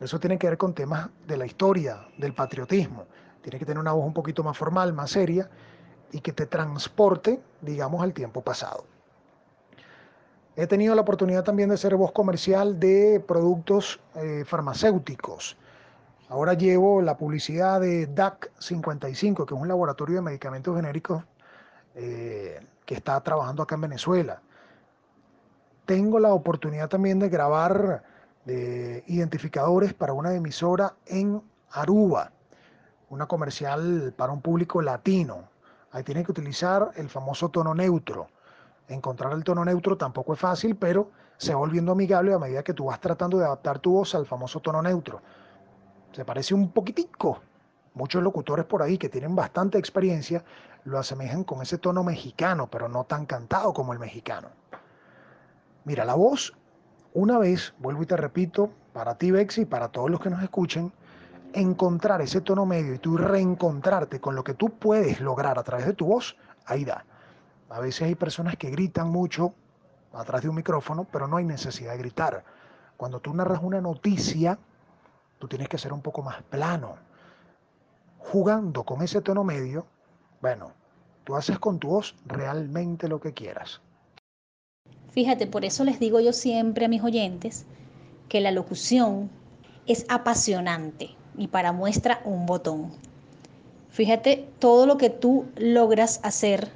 eso 0.00 0.18
tiene 0.18 0.38
que 0.38 0.48
ver 0.48 0.56
con 0.56 0.74
temas 0.74 1.10
de 1.26 1.36
la 1.36 1.44
historia, 1.44 2.08
del 2.16 2.32
patriotismo. 2.32 3.04
Tiene 3.42 3.58
que 3.58 3.66
tener 3.66 3.78
una 3.78 3.92
voz 3.92 4.06
un 4.06 4.14
poquito 4.14 4.42
más 4.42 4.56
formal, 4.56 4.94
más 4.94 5.10
seria 5.10 5.50
y 6.12 6.20
que 6.20 6.32
te 6.32 6.46
transporte, 6.46 7.40
digamos, 7.60 8.02
al 8.02 8.14
tiempo 8.14 8.40
pasado. 8.40 8.84
He 10.56 10.66
tenido 10.66 10.94
la 10.94 11.02
oportunidad 11.02 11.44
también 11.44 11.68
de 11.68 11.76
ser 11.76 11.94
voz 11.96 12.12
comercial 12.12 12.80
de 12.80 13.22
productos 13.26 14.00
eh, 14.14 14.44
farmacéuticos. 14.46 15.56
Ahora 16.30 16.54
llevo 16.54 17.02
la 17.02 17.16
publicidad 17.16 17.80
de 17.80 18.06
DAC 18.06 18.52
55, 18.60 19.44
que 19.44 19.52
es 19.52 19.60
un 19.60 19.66
laboratorio 19.66 20.14
de 20.14 20.22
medicamentos 20.22 20.76
genéricos 20.76 21.24
eh, 21.96 22.64
que 22.86 22.94
está 22.94 23.20
trabajando 23.20 23.64
acá 23.64 23.74
en 23.74 23.80
Venezuela. 23.80 24.40
Tengo 25.86 26.20
la 26.20 26.32
oportunidad 26.32 26.88
también 26.88 27.18
de 27.18 27.28
grabar 27.28 28.04
de 28.44 29.02
identificadores 29.08 29.92
para 29.92 30.12
una 30.12 30.32
emisora 30.32 30.94
en 31.06 31.42
Aruba, 31.72 32.30
una 33.08 33.26
comercial 33.26 34.14
para 34.16 34.32
un 34.32 34.40
público 34.40 34.80
latino. 34.80 35.48
Ahí 35.90 36.04
tiene 36.04 36.22
que 36.22 36.30
utilizar 36.30 36.92
el 36.94 37.08
famoso 37.08 37.48
tono 37.48 37.74
neutro. 37.74 38.28
Encontrar 38.86 39.32
el 39.32 39.42
tono 39.42 39.64
neutro 39.64 39.96
tampoco 39.96 40.34
es 40.34 40.38
fácil, 40.38 40.76
pero 40.76 41.10
se 41.38 41.54
va 41.54 41.58
volviendo 41.58 41.90
amigable 41.90 42.32
a 42.32 42.38
medida 42.38 42.62
que 42.62 42.72
tú 42.72 42.84
vas 42.84 43.00
tratando 43.00 43.36
de 43.36 43.46
adaptar 43.46 43.80
tu 43.80 43.94
voz 43.94 44.14
al 44.14 44.26
famoso 44.26 44.60
tono 44.60 44.80
neutro. 44.80 45.20
Se 46.12 46.24
parece 46.24 46.54
un 46.54 46.70
poquitico. 46.70 47.40
Muchos 47.94 48.22
locutores 48.22 48.64
por 48.64 48.82
ahí 48.82 48.98
que 48.98 49.08
tienen 49.08 49.34
bastante 49.34 49.78
experiencia 49.78 50.44
lo 50.84 50.98
asemejan 50.98 51.44
con 51.44 51.62
ese 51.62 51.78
tono 51.78 52.02
mexicano, 52.02 52.68
pero 52.70 52.88
no 52.88 53.04
tan 53.04 53.26
cantado 53.26 53.72
como 53.72 53.92
el 53.92 53.98
mexicano. 53.98 54.48
Mira, 55.84 56.04
la 56.04 56.14
voz, 56.14 56.54
una 57.14 57.38
vez, 57.38 57.74
vuelvo 57.78 58.02
y 58.02 58.06
te 58.06 58.16
repito, 58.16 58.70
para 58.92 59.16
ti, 59.16 59.30
Bexi, 59.30 59.62
y 59.62 59.64
para 59.66 59.88
todos 59.88 60.10
los 60.10 60.20
que 60.20 60.30
nos 60.30 60.42
escuchen, 60.42 60.92
encontrar 61.52 62.20
ese 62.22 62.40
tono 62.40 62.66
medio 62.66 62.94
y 62.94 62.98
tú 62.98 63.16
reencontrarte 63.16 64.20
con 64.20 64.34
lo 64.34 64.44
que 64.44 64.54
tú 64.54 64.70
puedes 64.70 65.20
lograr 65.20 65.58
a 65.58 65.62
través 65.62 65.86
de 65.86 65.94
tu 65.94 66.06
voz, 66.06 66.36
ahí 66.66 66.84
da. 66.84 67.04
A 67.68 67.80
veces 67.80 68.02
hay 68.02 68.14
personas 68.14 68.56
que 68.56 68.70
gritan 68.70 69.08
mucho 69.08 69.54
atrás 70.12 70.42
de 70.42 70.48
un 70.48 70.56
micrófono, 70.56 71.04
pero 71.04 71.28
no 71.28 71.36
hay 71.36 71.44
necesidad 71.44 71.92
de 71.92 71.98
gritar. 71.98 72.44
Cuando 72.96 73.20
tú 73.20 73.32
narras 73.34 73.60
una 73.62 73.80
noticia, 73.80 74.58
tú 75.40 75.48
tienes 75.48 75.68
que 75.68 75.78
ser 75.78 75.92
un 75.92 76.02
poco 76.02 76.22
más 76.22 76.42
plano. 76.44 76.96
Jugando 78.18 78.84
con 78.84 79.02
ese 79.02 79.22
tono 79.22 79.42
medio, 79.42 79.86
bueno, 80.40 80.72
tú 81.24 81.34
haces 81.34 81.58
con 81.58 81.80
tu 81.80 81.88
voz 81.88 82.14
realmente 82.26 83.08
lo 83.08 83.20
que 83.20 83.32
quieras. 83.32 83.80
Fíjate, 85.08 85.46
por 85.46 85.64
eso 85.64 85.82
les 85.82 85.98
digo 85.98 86.20
yo 86.20 86.32
siempre 86.32 86.84
a 86.84 86.88
mis 86.88 87.02
oyentes 87.02 87.64
que 88.28 88.40
la 88.40 88.52
locución 88.52 89.30
es 89.86 90.04
apasionante 90.08 91.16
y 91.36 91.48
para 91.48 91.72
muestra 91.72 92.20
un 92.24 92.46
botón. 92.46 92.92
Fíjate 93.88 94.48
todo 94.58 94.86
lo 94.86 94.98
que 94.98 95.10
tú 95.10 95.46
logras 95.56 96.20
hacer 96.22 96.70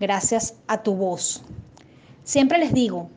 gracias 0.00 0.56
a 0.66 0.82
tu 0.82 0.96
voz. 0.96 1.44
Siempre 2.24 2.58
les 2.58 2.72
digo, 2.72 3.10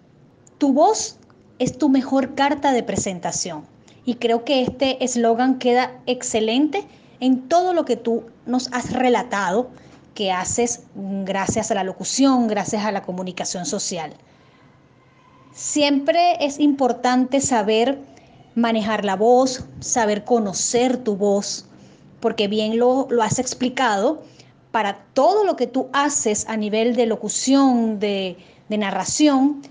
tu 0.57 0.73
voz 0.73 1.17
es 1.59 1.77
tu 1.77 1.89
mejor 1.89 2.35
carta 2.35 2.73
de 2.73 2.83
presentación 2.83 3.65
y 4.09 4.15
creo 4.15 4.43
que 4.43 4.63
este 4.63 5.03
eslogan 5.03 5.59
queda 5.59 5.91
excelente 6.07 6.83
en 7.19 7.47
todo 7.47 7.73
lo 7.73 7.85
que 7.85 7.95
tú 7.95 8.23
nos 8.47 8.73
has 8.73 8.91
relatado 8.91 9.69
que 10.15 10.31
haces 10.31 10.81
gracias 10.95 11.69
a 11.69 11.75
la 11.75 11.83
locución, 11.83 12.47
gracias 12.47 12.85
a 12.85 12.91
la 12.91 13.03
comunicación 13.03 13.67
social. 13.67 14.15
Siempre 15.53 16.43
es 16.43 16.59
importante 16.59 17.39
saber 17.39 17.99
manejar 18.55 19.05
la 19.05 19.15
voz, 19.15 19.65
saber 19.79 20.25
conocer 20.25 20.97
tu 20.97 21.15
voz, 21.15 21.67
porque 22.19 22.47
bien 22.47 22.79
lo, 22.79 23.05
lo 23.11 23.21
has 23.21 23.37
explicado, 23.37 24.23
para 24.71 25.03
todo 25.13 25.43
lo 25.43 25.55
que 25.55 25.67
tú 25.67 25.87
haces 25.93 26.47
a 26.49 26.57
nivel 26.57 26.95
de 26.95 27.05
locución, 27.05 27.99
de, 27.99 28.37
de 28.69 28.77
narración, 28.79 29.61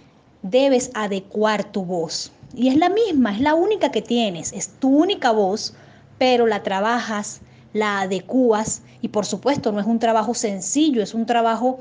debes 0.43 0.93
adecuar 0.95 1.65
tu 1.65 1.85
voz. 1.85 2.31
Y 2.55 2.69
es 2.69 2.77
la 2.77 2.89
misma, 2.89 3.33
es 3.35 3.41
la 3.41 3.55
única 3.55 3.91
que 3.91 4.03
tienes, 4.03 4.53
es 4.53 4.69
tu 4.69 4.89
única 4.89 5.33
voz, 5.33 5.75
pero 6.19 6.47
la 6.47 6.63
trabajas, 6.63 7.41
la 7.73 8.01
adecuas 8.01 8.83
y 9.03 9.09
por 9.09 9.27
supuesto 9.27 9.73
no 9.73 9.81
es 9.81 9.87
un 9.87 9.99
trabajo 9.99 10.35
sencillo, 10.35 11.03
es 11.03 11.15
un 11.15 11.27
trabajo 11.27 11.79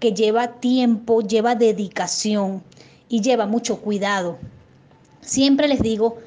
que 0.00 0.12
lleva 0.12 0.52
tiempo, 0.60 1.20
lleva 1.20 1.54
dedicación 1.54 2.62
y 3.08 3.20
lleva 3.20 3.46
mucho 3.46 3.80
cuidado. 3.80 4.38
Siempre 5.20 5.68
les 5.68 5.80
digo, 5.80 6.18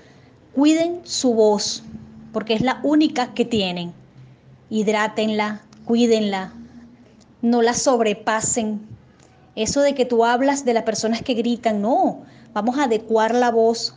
cuiden 0.54 1.02
su 1.04 1.34
voz 1.34 1.84
porque 2.32 2.54
es 2.54 2.62
la 2.62 2.80
única 2.84 3.34
que 3.34 3.46
tienen. 3.46 3.94
Hidrátenla, 4.70 5.62
cuídenla, 5.86 6.54
no 7.42 7.62
la 7.62 7.74
sobrepasen. 7.74 8.82
Eso 9.56 9.82
de 9.82 9.96
que 9.96 10.06
tú 10.06 10.26
hablas 10.26 10.64
de 10.64 10.74
las 10.74 10.84
personas 10.84 11.22
que 11.22 11.34
gritan, 11.34 11.82
no, 11.82 12.22
vamos 12.54 12.78
a 12.78 12.84
adecuar 12.84 13.34
la 13.34 13.52
voz. 13.52 13.96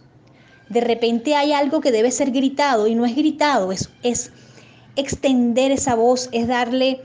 De 0.68 0.80
repente 0.80 1.34
hay 1.34 1.52
algo 1.52 1.80
que 1.80 1.92
debe 1.92 2.10
ser 2.10 2.30
gritado 2.30 2.86
y 2.86 2.94
no 2.94 3.04
es 3.04 3.14
gritado, 3.14 3.72
es, 3.72 3.90
es 4.02 4.30
extender 4.96 5.70
esa 5.72 5.94
voz, 5.94 6.28
es 6.32 6.48
darle 6.48 7.02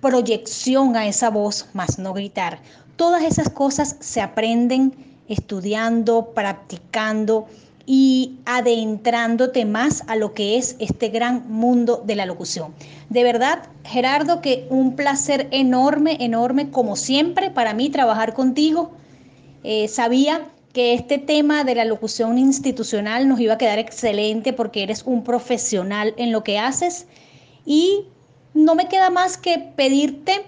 proyección 0.00 0.96
a 0.96 1.06
esa 1.06 1.30
voz, 1.30 1.66
más 1.74 1.98
no 1.98 2.12
gritar. 2.14 2.60
Todas 2.96 3.22
esas 3.22 3.50
cosas 3.50 3.96
se 4.00 4.20
aprenden 4.20 4.94
estudiando, 5.28 6.32
practicando 6.34 7.46
y 7.86 8.38
adentrándote 8.44 9.64
más 9.64 10.04
a 10.06 10.16
lo 10.16 10.32
que 10.32 10.58
es 10.58 10.76
este 10.78 11.08
gran 11.08 11.50
mundo 11.50 12.02
de 12.04 12.16
la 12.16 12.26
locución. 12.26 12.74
De 13.08 13.24
verdad, 13.24 13.64
Gerardo, 13.84 14.40
que 14.40 14.66
un 14.70 14.96
placer 14.96 15.48
enorme, 15.50 16.18
enorme, 16.20 16.70
como 16.70 16.96
siempre, 16.96 17.50
para 17.50 17.74
mí 17.74 17.90
trabajar 17.90 18.34
contigo. 18.34 18.92
Eh, 19.64 19.88
sabía 19.88 20.48
que 20.72 20.94
este 20.94 21.18
tema 21.18 21.64
de 21.64 21.74
la 21.74 21.84
locución 21.84 22.38
institucional 22.38 23.28
nos 23.28 23.40
iba 23.40 23.54
a 23.54 23.58
quedar 23.58 23.78
excelente 23.78 24.52
porque 24.52 24.82
eres 24.82 25.02
un 25.04 25.24
profesional 25.24 26.14
en 26.16 26.30
lo 26.30 26.44
que 26.44 26.58
haces 26.58 27.06
y 27.66 28.04
no 28.54 28.74
me 28.74 28.88
queda 28.88 29.10
más 29.10 29.36
que 29.36 29.58
pedirte 29.76 30.44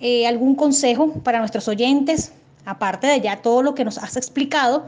eh, 0.00 0.26
algún 0.26 0.54
consejo 0.54 1.12
para 1.22 1.38
nuestros 1.40 1.68
oyentes, 1.68 2.32
aparte 2.64 3.06
de 3.06 3.20
ya 3.20 3.42
todo 3.42 3.62
lo 3.62 3.74
que 3.74 3.84
nos 3.84 3.98
has 3.98 4.16
explicado, 4.16 4.86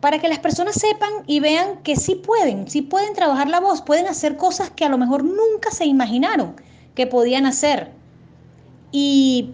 para 0.00 0.18
que 0.18 0.28
las 0.28 0.38
personas 0.38 0.76
sepan 0.76 1.10
y 1.26 1.40
vean 1.40 1.82
que 1.82 1.96
sí 1.96 2.14
pueden, 2.14 2.70
sí 2.70 2.80
pueden 2.80 3.12
trabajar 3.12 3.48
la 3.48 3.60
voz, 3.60 3.82
pueden 3.82 4.06
hacer 4.06 4.36
cosas 4.36 4.70
que 4.70 4.86
a 4.86 4.88
lo 4.88 4.96
mejor 4.96 5.24
nunca 5.24 5.70
se 5.70 5.84
imaginaron 5.84 6.54
que 6.94 7.06
podían 7.06 7.44
hacer. 7.44 7.90
Y 8.92 9.50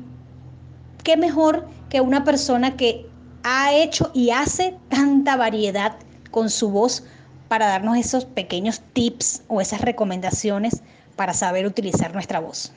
qué 1.03 1.16
mejor 1.16 1.66
que 1.88 2.01
una 2.01 2.25
persona 2.25 2.77
que 2.77 3.07
ha 3.49 3.73
hecho 3.73 4.11
y 4.13 4.31
hace 4.31 4.77
tanta 4.89 5.37
variedad 5.37 5.95
con 6.33 6.51
su 6.51 6.69
voz 6.69 7.05
para 7.47 7.69
darnos 7.69 7.97
esos 7.97 8.25
pequeños 8.25 8.81
tips 8.93 9.45
o 9.47 9.61
esas 9.61 9.83
recomendaciones 9.83 10.83
para 11.15 11.33
saber 11.33 11.65
utilizar 11.65 12.13
nuestra 12.13 12.41
voz. 12.41 12.73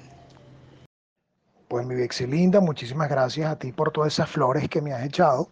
Pues 1.68 1.88
mi 1.88 1.96
Linda, 2.28 2.60
muchísimas 2.60 3.10
gracias 3.10 3.52
a 3.52 3.58
ti 3.58 3.72
por 3.72 3.92
todas 3.92 4.14
esas 4.14 4.30
flores 4.30 4.70
que 4.70 4.80
me 4.80 4.94
has 4.94 5.04
echado 5.04 5.50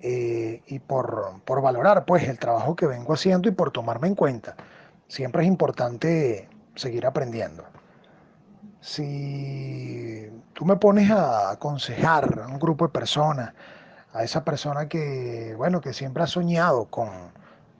eh, 0.00 0.60
y 0.66 0.80
por, 0.80 1.40
por, 1.44 1.62
valorar 1.62 2.04
pues 2.04 2.28
el 2.28 2.40
trabajo 2.40 2.74
que 2.74 2.86
vengo 2.86 3.14
haciendo 3.14 3.48
y 3.48 3.52
por 3.52 3.70
tomarme 3.70 4.08
en 4.08 4.16
cuenta. 4.16 4.56
Siempre 5.06 5.42
es 5.42 5.48
importante 5.48 6.48
seguir 6.74 7.06
aprendiendo. 7.06 7.64
Si 8.80 10.28
tú 10.52 10.64
me 10.64 10.74
pones 10.76 11.12
a 11.12 11.52
aconsejar 11.52 12.40
a 12.44 12.48
un 12.48 12.58
grupo 12.58 12.86
de 12.86 12.92
personas, 12.92 13.52
a 14.12 14.22
esa 14.22 14.44
persona 14.44 14.88
que, 14.88 15.54
bueno, 15.56 15.80
que 15.80 15.92
siempre 15.92 16.22
ha 16.22 16.26
soñado 16.26 16.86
con, 16.86 17.08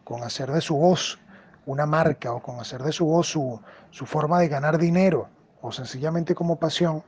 con 0.04 0.22
hacer 0.22 0.50
de 0.50 0.60
su 0.60 0.76
voz 0.76 1.18
una 1.66 1.86
marca 1.86 2.32
o 2.32 2.42
con 2.42 2.58
hacer 2.58 2.82
de 2.82 2.92
su 2.92 3.06
voz 3.06 3.28
su, 3.28 3.60
su 3.90 4.06
forma 4.06 4.40
de 4.40 4.48
ganar 4.48 4.78
dinero 4.78 5.28
o 5.60 5.70
sencillamente 5.70 6.34
como 6.34 6.56
pasión, 6.56 7.04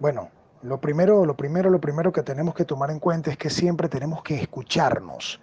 bueno, 0.00 0.30
lo 0.62 0.80
primero, 0.80 1.24
lo 1.24 1.36
primero, 1.36 1.70
lo 1.70 1.80
primero 1.80 2.12
que 2.12 2.22
tenemos 2.22 2.54
que 2.54 2.64
tomar 2.64 2.90
en 2.90 2.98
cuenta 2.98 3.30
es 3.30 3.36
que 3.36 3.50
siempre 3.50 3.88
tenemos 3.88 4.22
que 4.22 4.34
escucharnos, 4.40 5.40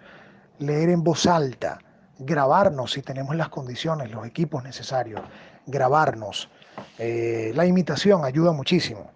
leer 0.58 0.90
en 0.90 1.02
voz 1.02 1.26
alta, 1.26 1.78
grabarnos 2.18 2.92
si 2.92 3.02
tenemos 3.02 3.34
las 3.34 3.48
condiciones, 3.48 4.10
los 4.10 4.26
equipos 4.26 4.62
necesarios, 4.62 5.22
grabarnos. 5.66 6.50
Eh, 6.98 7.52
la 7.54 7.64
imitación 7.64 8.24
ayuda 8.24 8.52
muchísimo. 8.52 9.10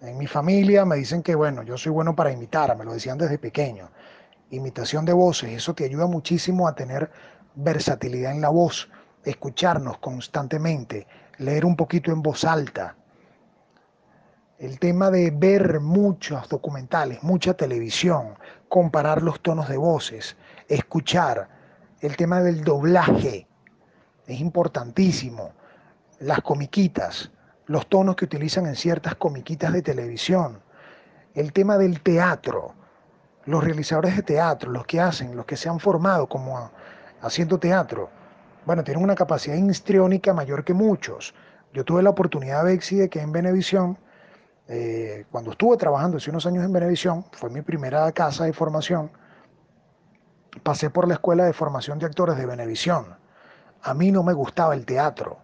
En 0.00 0.16
mi 0.16 0.26
familia 0.26 0.84
me 0.84 0.96
dicen 0.96 1.22
que, 1.22 1.34
bueno, 1.34 1.62
yo 1.62 1.76
soy 1.76 1.90
bueno 1.90 2.14
para 2.14 2.30
imitar, 2.30 2.76
me 2.76 2.84
lo 2.84 2.92
decían 2.92 3.18
desde 3.18 3.38
pequeño. 3.38 3.90
Imitación 4.50 5.04
de 5.04 5.12
voces, 5.12 5.50
eso 5.50 5.74
te 5.74 5.84
ayuda 5.84 6.06
muchísimo 6.06 6.68
a 6.68 6.74
tener 6.74 7.10
versatilidad 7.56 8.32
en 8.32 8.40
la 8.40 8.48
voz, 8.48 8.88
escucharnos 9.24 9.98
constantemente, 9.98 11.06
leer 11.38 11.64
un 11.64 11.74
poquito 11.74 12.12
en 12.12 12.22
voz 12.22 12.44
alta. 12.44 12.94
El 14.58 14.78
tema 14.78 15.10
de 15.10 15.32
ver 15.32 15.80
muchos 15.80 16.48
documentales, 16.48 17.22
mucha 17.22 17.54
televisión, 17.54 18.38
comparar 18.68 19.22
los 19.22 19.40
tonos 19.40 19.68
de 19.68 19.76
voces, 19.76 20.36
escuchar. 20.68 21.48
El 22.00 22.16
tema 22.16 22.40
del 22.40 22.62
doblaje 22.62 23.48
es 24.26 24.40
importantísimo. 24.40 25.52
Las 26.20 26.40
comiquitas, 26.42 27.30
los 27.68 27.86
tonos 27.86 28.16
que 28.16 28.24
utilizan 28.24 28.66
en 28.66 28.74
ciertas 28.74 29.14
comiquitas 29.14 29.72
de 29.72 29.82
televisión, 29.82 30.60
el 31.34 31.52
tema 31.52 31.78
del 31.78 32.00
teatro, 32.00 32.74
los 33.44 33.62
realizadores 33.62 34.16
de 34.16 34.22
teatro, 34.22 34.70
los 34.70 34.86
que 34.86 35.00
hacen, 35.00 35.36
los 35.36 35.46
que 35.46 35.56
se 35.56 35.68
han 35.68 35.78
formado 35.78 36.26
como 36.26 36.70
haciendo 37.20 37.58
teatro, 37.58 38.10
bueno, 38.64 38.84
tienen 38.84 39.02
una 39.02 39.14
capacidad 39.14 39.56
histriónica 39.56 40.34
mayor 40.34 40.64
que 40.64 40.74
muchos. 40.74 41.34
Yo 41.72 41.84
tuve 41.84 42.02
la 42.02 42.10
oportunidad, 42.10 42.64
Bexi, 42.64 42.96
de 42.96 43.08
que 43.08 43.20
en 43.20 43.32
Benevisión, 43.32 43.98
eh, 44.66 45.24
cuando 45.30 45.52
estuve 45.52 45.76
trabajando 45.76 46.16
hace 46.16 46.30
unos 46.30 46.44
años 46.46 46.64
en 46.64 46.72
Benevisión, 46.72 47.24
fue 47.32 47.50
mi 47.50 47.62
primera 47.62 48.10
casa 48.12 48.44
de 48.44 48.52
formación, 48.52 49.10
pasé 50.62 50.90
por 50.90 51.06
la 51.06 51.14
escuela 51.14 51.44
de 51.44 51.52
formación 51.52 51.98
de 51.98 52.06
actores 52.06 52.36
de 52.36 52.46
Benevisión. 52.46 53.16
A 53.82 53.94
mí 53.94 54.10
no 54.10 54.22
me 54.22 54.32
gustaba 54.32 54.74
el 54.74 54.84
teatro, 54.84 55.38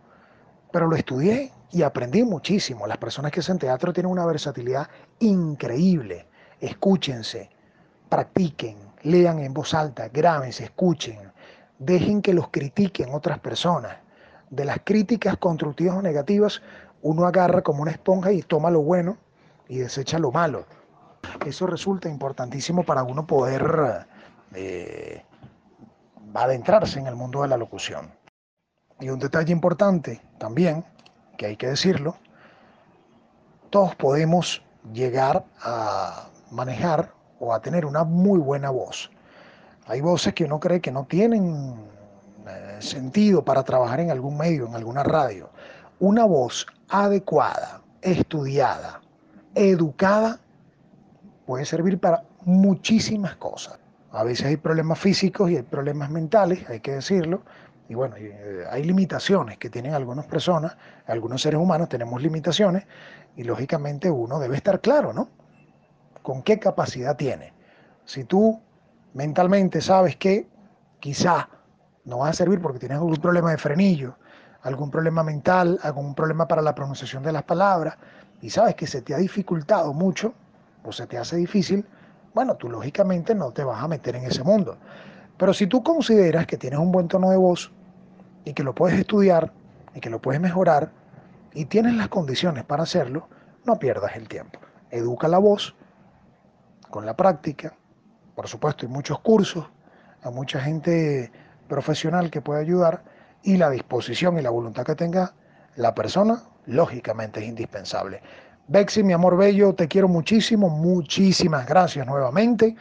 pero 0.74 0.88
lo 0.88 0.96
estudié 0.96 1.52
y 1.70 1.82
aprendí 1.82 2.24
muchísimo. 2.24 2.88
Las 2.88 2.98
personas 2.98 3.30
que 3.30 3.38
hacen 3.38 3.60
teatro 3.60 3.92
tienen 3.92 4.10
una 4.10 4.26
versatilidad 4.26 4.88
increíble. 5.20 6.26
Escúchense, 6.58 7.48
practiquen, 8.08 8.76
lean 9.04 9.38
en 9.38 9.54
voz 9.54 9.72
alta, 9.72 10.08
grábense, 10.08 10.64
escuchen, 10.64 11.32
dejen 11.78 12.20
que 12.20 12.34
los 12.34 12.48
critiquen 12.48 13.14
otras 13.14 13.38
personas. 13.38 13.98
De 14.50 14.64
las 14.64 14.78
críticas 14.82 15.36
constructivas 15.36 15.96
o 15.96 16.02
negativas, 16.02 16.60
uno 17.02 17.24
agarra 17.24 17.62
como 17.62 17.82
una 17.82 17.92
esponja 17.92 18.32
y 18.32 18.42
toma 18.42 18.68
lo 18.68 18.82
bueno 18.82 19.16
y 19.68 19.78
desecha 19.78 20.18
lo 20.18 20.32
malo. 20.32 20.66
Eso 21.46 21.68
resulta 21.68 22.08
importantísimo 22.08 22.82
para 22.82 23.04
uno 23.04 23.28
poder 23.28 24.04
eh, 24.56 25.22
adentrarse 26.34 26.98
en 26.98 27.06
el 27.06 27.14
mundo 27.14 27.42
de 27.42 27.48
la 27.48 27.56
locución. 27.56 28.23
Y 29.00 29.08
un 29.08 29.18
detalle 29.18 29.52
importante 29.52 30.20
también 30.38 30.84
que 31.36 31.46
hay 31.46 31.56
que 31.56 31.66
decirlo, 31.66 32.16
todos 33.70 33.94
podemos 33.96 34.62
llegar 34.92 35.44
a 35.62 36.28
manejar 36.50 37.12
o 37.40 37.52
a 37.52 37.60
tener 37.60 37.84
una 37.86 38.04
muy 38.04 38.38
buena 38.38 38.70
voz. 38.70 39.10
Hay 39.86 40.00
voces 40.00 40.32
que 40.34 40.44
uno 40.44 40.60
cree 40.60 40.80
que 40.80 40.92
no 40.92 41.04
tienen 41.04 41.74
eh, 42.46 42.76
sentido 42.78 43.44
para 43.44 43.62
trabajar 43.62 44.00
en 44.00 44.10
algún 44.10 44.36
medio, 44.36 44.66
en 44.66 44.74
alguna 44.74 45.02
radio. 45.02 45.50
Una 45.98 46.24
voz 46.24 46.66
adecuada, 46.88 47.82
estudiada, 48.00 49.00
educada, 49.54 50.38
puede 51.46 51.64
servir 51.64 51.98
para 51.98 52.22
muchísimas 52.44 53.36
cosas. 53.36 53.78
A 54.12 54.22
veces 54.22 54.46
hay 54.46 54.56
problemas 54.56 54.98
físicos 54.98 55.50
y 55.50 55.56
hay 55.56 55.62
problemas 55.62 56.10
mentales, 56.10 56.68
hay 56.70 56.80
que 56.80 56.92
decirlo, 56.92 57.42
y 57.88 57.94
bueno, 57.94 58.16
eh, 58.16 58.64
hay 58.70 58.84
limitaciones 58.84 59.58
que 59.58 59.68
tienen 59.68 59.94
algunas 59.94 60.26
personas, 60.26 60.76
algunos 61.06 61.42
seres 61.42 61.60
humanos 61.60 61.88
tenemos 61.88 62.22
limitaciones 62.22 62.84
y 63.36 63.44
lógicamente 63.44 64.10
uno 64.10 64.38
debe 64.38 64.56
estar 64.56 64.80
claro, 64.80 65.12
¿no? 65.12 65.28
Con 66.22 66.42
qué 66.42 66.58
capacidad 66.58 67.16
tiene. 67.16 67.52
Si 68.04 68.24
tú 68.24 68.60
mentalmente 69.12 69.80
sabes 69.80 70.16
que 70.16 70.48
quizá 71.00 71.48
no 72.04 72.18
vas 72.18 72.30
a 72.30 72.32
servir 72.34 72.60
porque 72.60 72.78
tienes 72.78 72.98
algún 72.98 73.16
problema 73.16 73.50
de 73.50 73.58
frenillo, 73.58 74.16
algún 74.62 74.90
problema 74.90 75.22
mental, 75.22 75.78
algún 75.82 76.14
problema 76.14 76.48
para 76.48 76.62
la 76.62 76.74
pronunciación 76.74 77.22
de 77.22 77.32
las 77.32 77.42
palabras, 77.42 77.96
y 78.40 78.50
sabes 78.50 78.74
que 78.74 78.86
se 78.86 79.02
te 79.02 79.14
ha 79.14 79.18
dificultado 79.18 79.92
mucho 79.92 80.34
o 80.84 80.92
se 80.92 81.06
te 81.06 81.18
hace 81.18 81.36
difícil, 81.36 81.86
bueno, 82.34 82.56
tú 82.56 82.68
lógicamente 82.68 83.34
no 83.34 83.52
te 83.52 83.62
vas 83.62 83.82
a 83.82 83.88
meter 83.88 84.16
en 84.16 84.24
ese 84.24 84.42
mundo. 84.42 84.76
Pero 85.36 85.52
si 85.52 85.66
tú 85.66 85.82
consideras 85.82 86.46
que 86.46 86.56
tienes 86.56 86.78
un 86.78 86.92
buen 86.92 87.08
tono 87.08 87.30
de 87.30 87.36
voz 87.36 87.72
y 88.44 88.52
que 88.52 88.62
lo 88.62 88.74
puedes 88.74 88.98
estudiar 88.98 89.52
y 89.94 90.00
que 90.00 90.10
lo 90.10 90.20
puedes 90.20 90.40
mejorar 90.40 90.90
y 91.52 91.64
tienes 91.66 91.94
las 91.94 92.08
condiciones 92.08 92.64
para 92.64 92.84
hacerlo, 92.84 93.28
no 93.64 93.78
pierdas 93.78 94.16
el 94.16 94.28
tiempo. 94.28 94.60
Educa 94.90 95.28
la 95.28 95.38
voz 95.38 95.74
con 96.90 97.06
la 97.06 97.16
práctica. 97.16 97.74
Por 98.34 98.48
supuesto, 98.48 98.86
hay 98.86 98.92
muchos 98.92 99.18
cursos, 99.20 99.66
hay 100.22 100.32
mucha 100.32 100.60
gente 100.60 101.32
profesional 101.68 102.30
que 102.30 102.40
puede 102.40 102.60
ayudar 102.60 103.02
y 103.42 103.56
la 103.56 103.70
disposición 103.70 104.38
y 104.38 104.42
la 104.42 104.50
voluntad 104.50 104.84
que 104.84 104.94
tenga 104.94 105.34
la 105.76 105.94
persona, 105.94 106.42
lógicamente 106.66 107.40
es 107.40 107.46
indispensable. 107.46 108.22
Bexi, 108.68 109.02
mi 109.02 109.12
amor 109.12 109.36
bello, 109.36 109.74
te 109.74 109.88
quiero 109.88 110.08
muchísimo, 110.08 110.68
muchísimas 110.70 111.66
gracias 111.66 112.06
nuevamente 112.06 112.76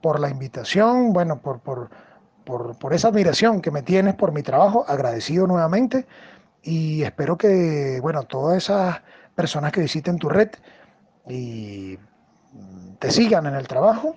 por 0.00 0.20
la 0.20 0.30
invitación, 0.30 1.12
bueno, 1.12 1.40
por, 1.40 1.60
por, 1.60 1.90
por, 2.44 2.94
esa 2.94 3.08
admiración 3.08 3.60
que 3.60 3.70
me 3.70 3.82
tienes 3.82 4.14
por 4.14 4.32
mi 4.32 4.42
trabajo, 4.42 4.84
agradecido 4.88 5.46
nuevamente 5.46 6.06
y 6.62 7.02
espero 7.02 7.36
que, 7.36 7.98
bueno, 8.00 8.22
todas 8.22 8.56
esas 8.56 9.00
personas 9.34 9.72
que 9.72 9.80
visiten 9.80 10.18
tu 10.18 10.28
red 10.28 10.50
y 11.28 11.98
te 12.98 13.10
sigan 13.10 13.46
en 13.46 13.54
el 13.54 13.68
trabajo, 13.68 14.16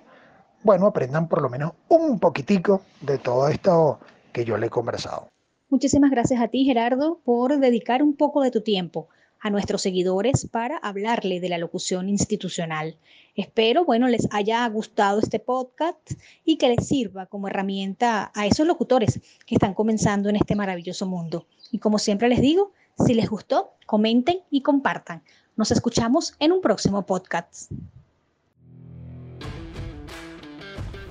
bueno, 0.62 0.86
aprendan 0.86 1.28
por 1.28 1.42
lo 1.42 1.48
menos 1.48 1.72
un 1.88 2.18
poquitico 2.18 2.82
de 3.00 3.18
todo 3.18 3.48
esto 3.48 4.00
que 4.32 4.44
yo 4.44 4.56
le 4.56 4.66
he 4.66 4.70
conversado. 4.70 5.28
Muchísimas 5.68 6.10
gracias 6.10 6.40
a 6.40 6.48
ti, 6.48 6.64
Gerardo, 6.64 7.20
por 7.24 7.58
dedicar 7.58 8.02
un 8.02 8.14
poco 8.16 8.42
de 8.42 8.50
tu 8.50 8.62
tiempo 8.62 9.08
a 9.42 9.50
nuestros 9.50 9.82
seguidores 9.82 10.46
para 10.50 10.78
hablarle 10.78 11.40
de 11.40 11.48
la 11.48 11.58
locución 11.58 12.08
institucional. 12.08 12.96
Espero, 13.34 13.84
bueno, 13.84 14.06
les 14.06 14.28
haya 14.30 14.66
gustado 14.68 15.18
este 15.18 15.40
podcast 15.40 16.12
y 16.44 16.56
que 16.56 16.68
les 16.68 16.86
sirva 16.86 17.26
como 17.26 17.48
herramienta 17.48 18.30
a 18.34 18.46
esos 18.46 18.66
locutores 18.66 19.20
que 19.44 19.56
están 19.56 19.74
comenzando 19.74 20.28
en 20.28 20.36
este 20.36 20.54
maravilloso 20.54 21.06
mundo. 21.06 21.48
Y 21.72 21.78
como 21.78 21.98
siempre 21.98 22.28
les 22.28 22.40
digo, 22.40 22.72
si 23.04 23.14
les 23.14 23.28
gustó, 23.28 23.72
comenten 23.84 24.40
y 24.48 24.62
compartan. 24.62 25.22
Nos 25.56 25.72
escuchamos 25.72 26.34
en 26.38 26.52
un 26.52 26.60
próximo 26.60 27.04
podcast. 27.04 27.72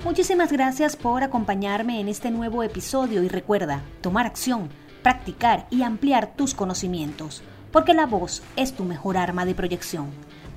Muchísimas 0.05 0.51
gracias 0.51 0.95
por 0.95 1.21
acompañarme 1.21 1.99
en 1.99 2.07
este 2.07 2.31
nuevo 2.31 2.63
episodio 2.63 3.23
y 3.23 3.27
recuerda, 3.27 3.83
tomar 3.99 4.25
acción, 4.25 4.69
practicar 5.03 5.67
y 5.69 5.83
ampliar 5.83 6.35
tus 6.35 6.55
conocimientos 6.55 7.43
porque 7.71 7.93
la 7.93 8.05
voz 8.05 8.43
es 8.55 8.73
tu 8.73 8.83
mejor 8.83 9.17
arma 9.17 9.45
de 9.45 9.55
proyección. 9.55 10.09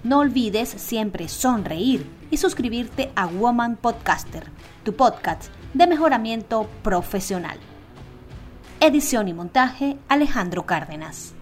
No 0.03 0.19
olvides 0.19 0.69
siempre 0.69 1.29
sonreír 1.29 2.07
y 2.31 2.37
suscribirte 2.37 3.11
a 3.17 3.27
Woman 3.27 3.77
Podcaster, 3.77 4.51
tu 4.85 4.95
podcast 4.95 5.45
de 5.73 5.87
mejoramiento 5.87 6.69
profesional. 6.83 7.59
Edición 8.81 9.29
y 9.29 9.33
montaje 9.33 9.97
Alejandro 10.09 10.67
Cárdenas. 10.67 11.34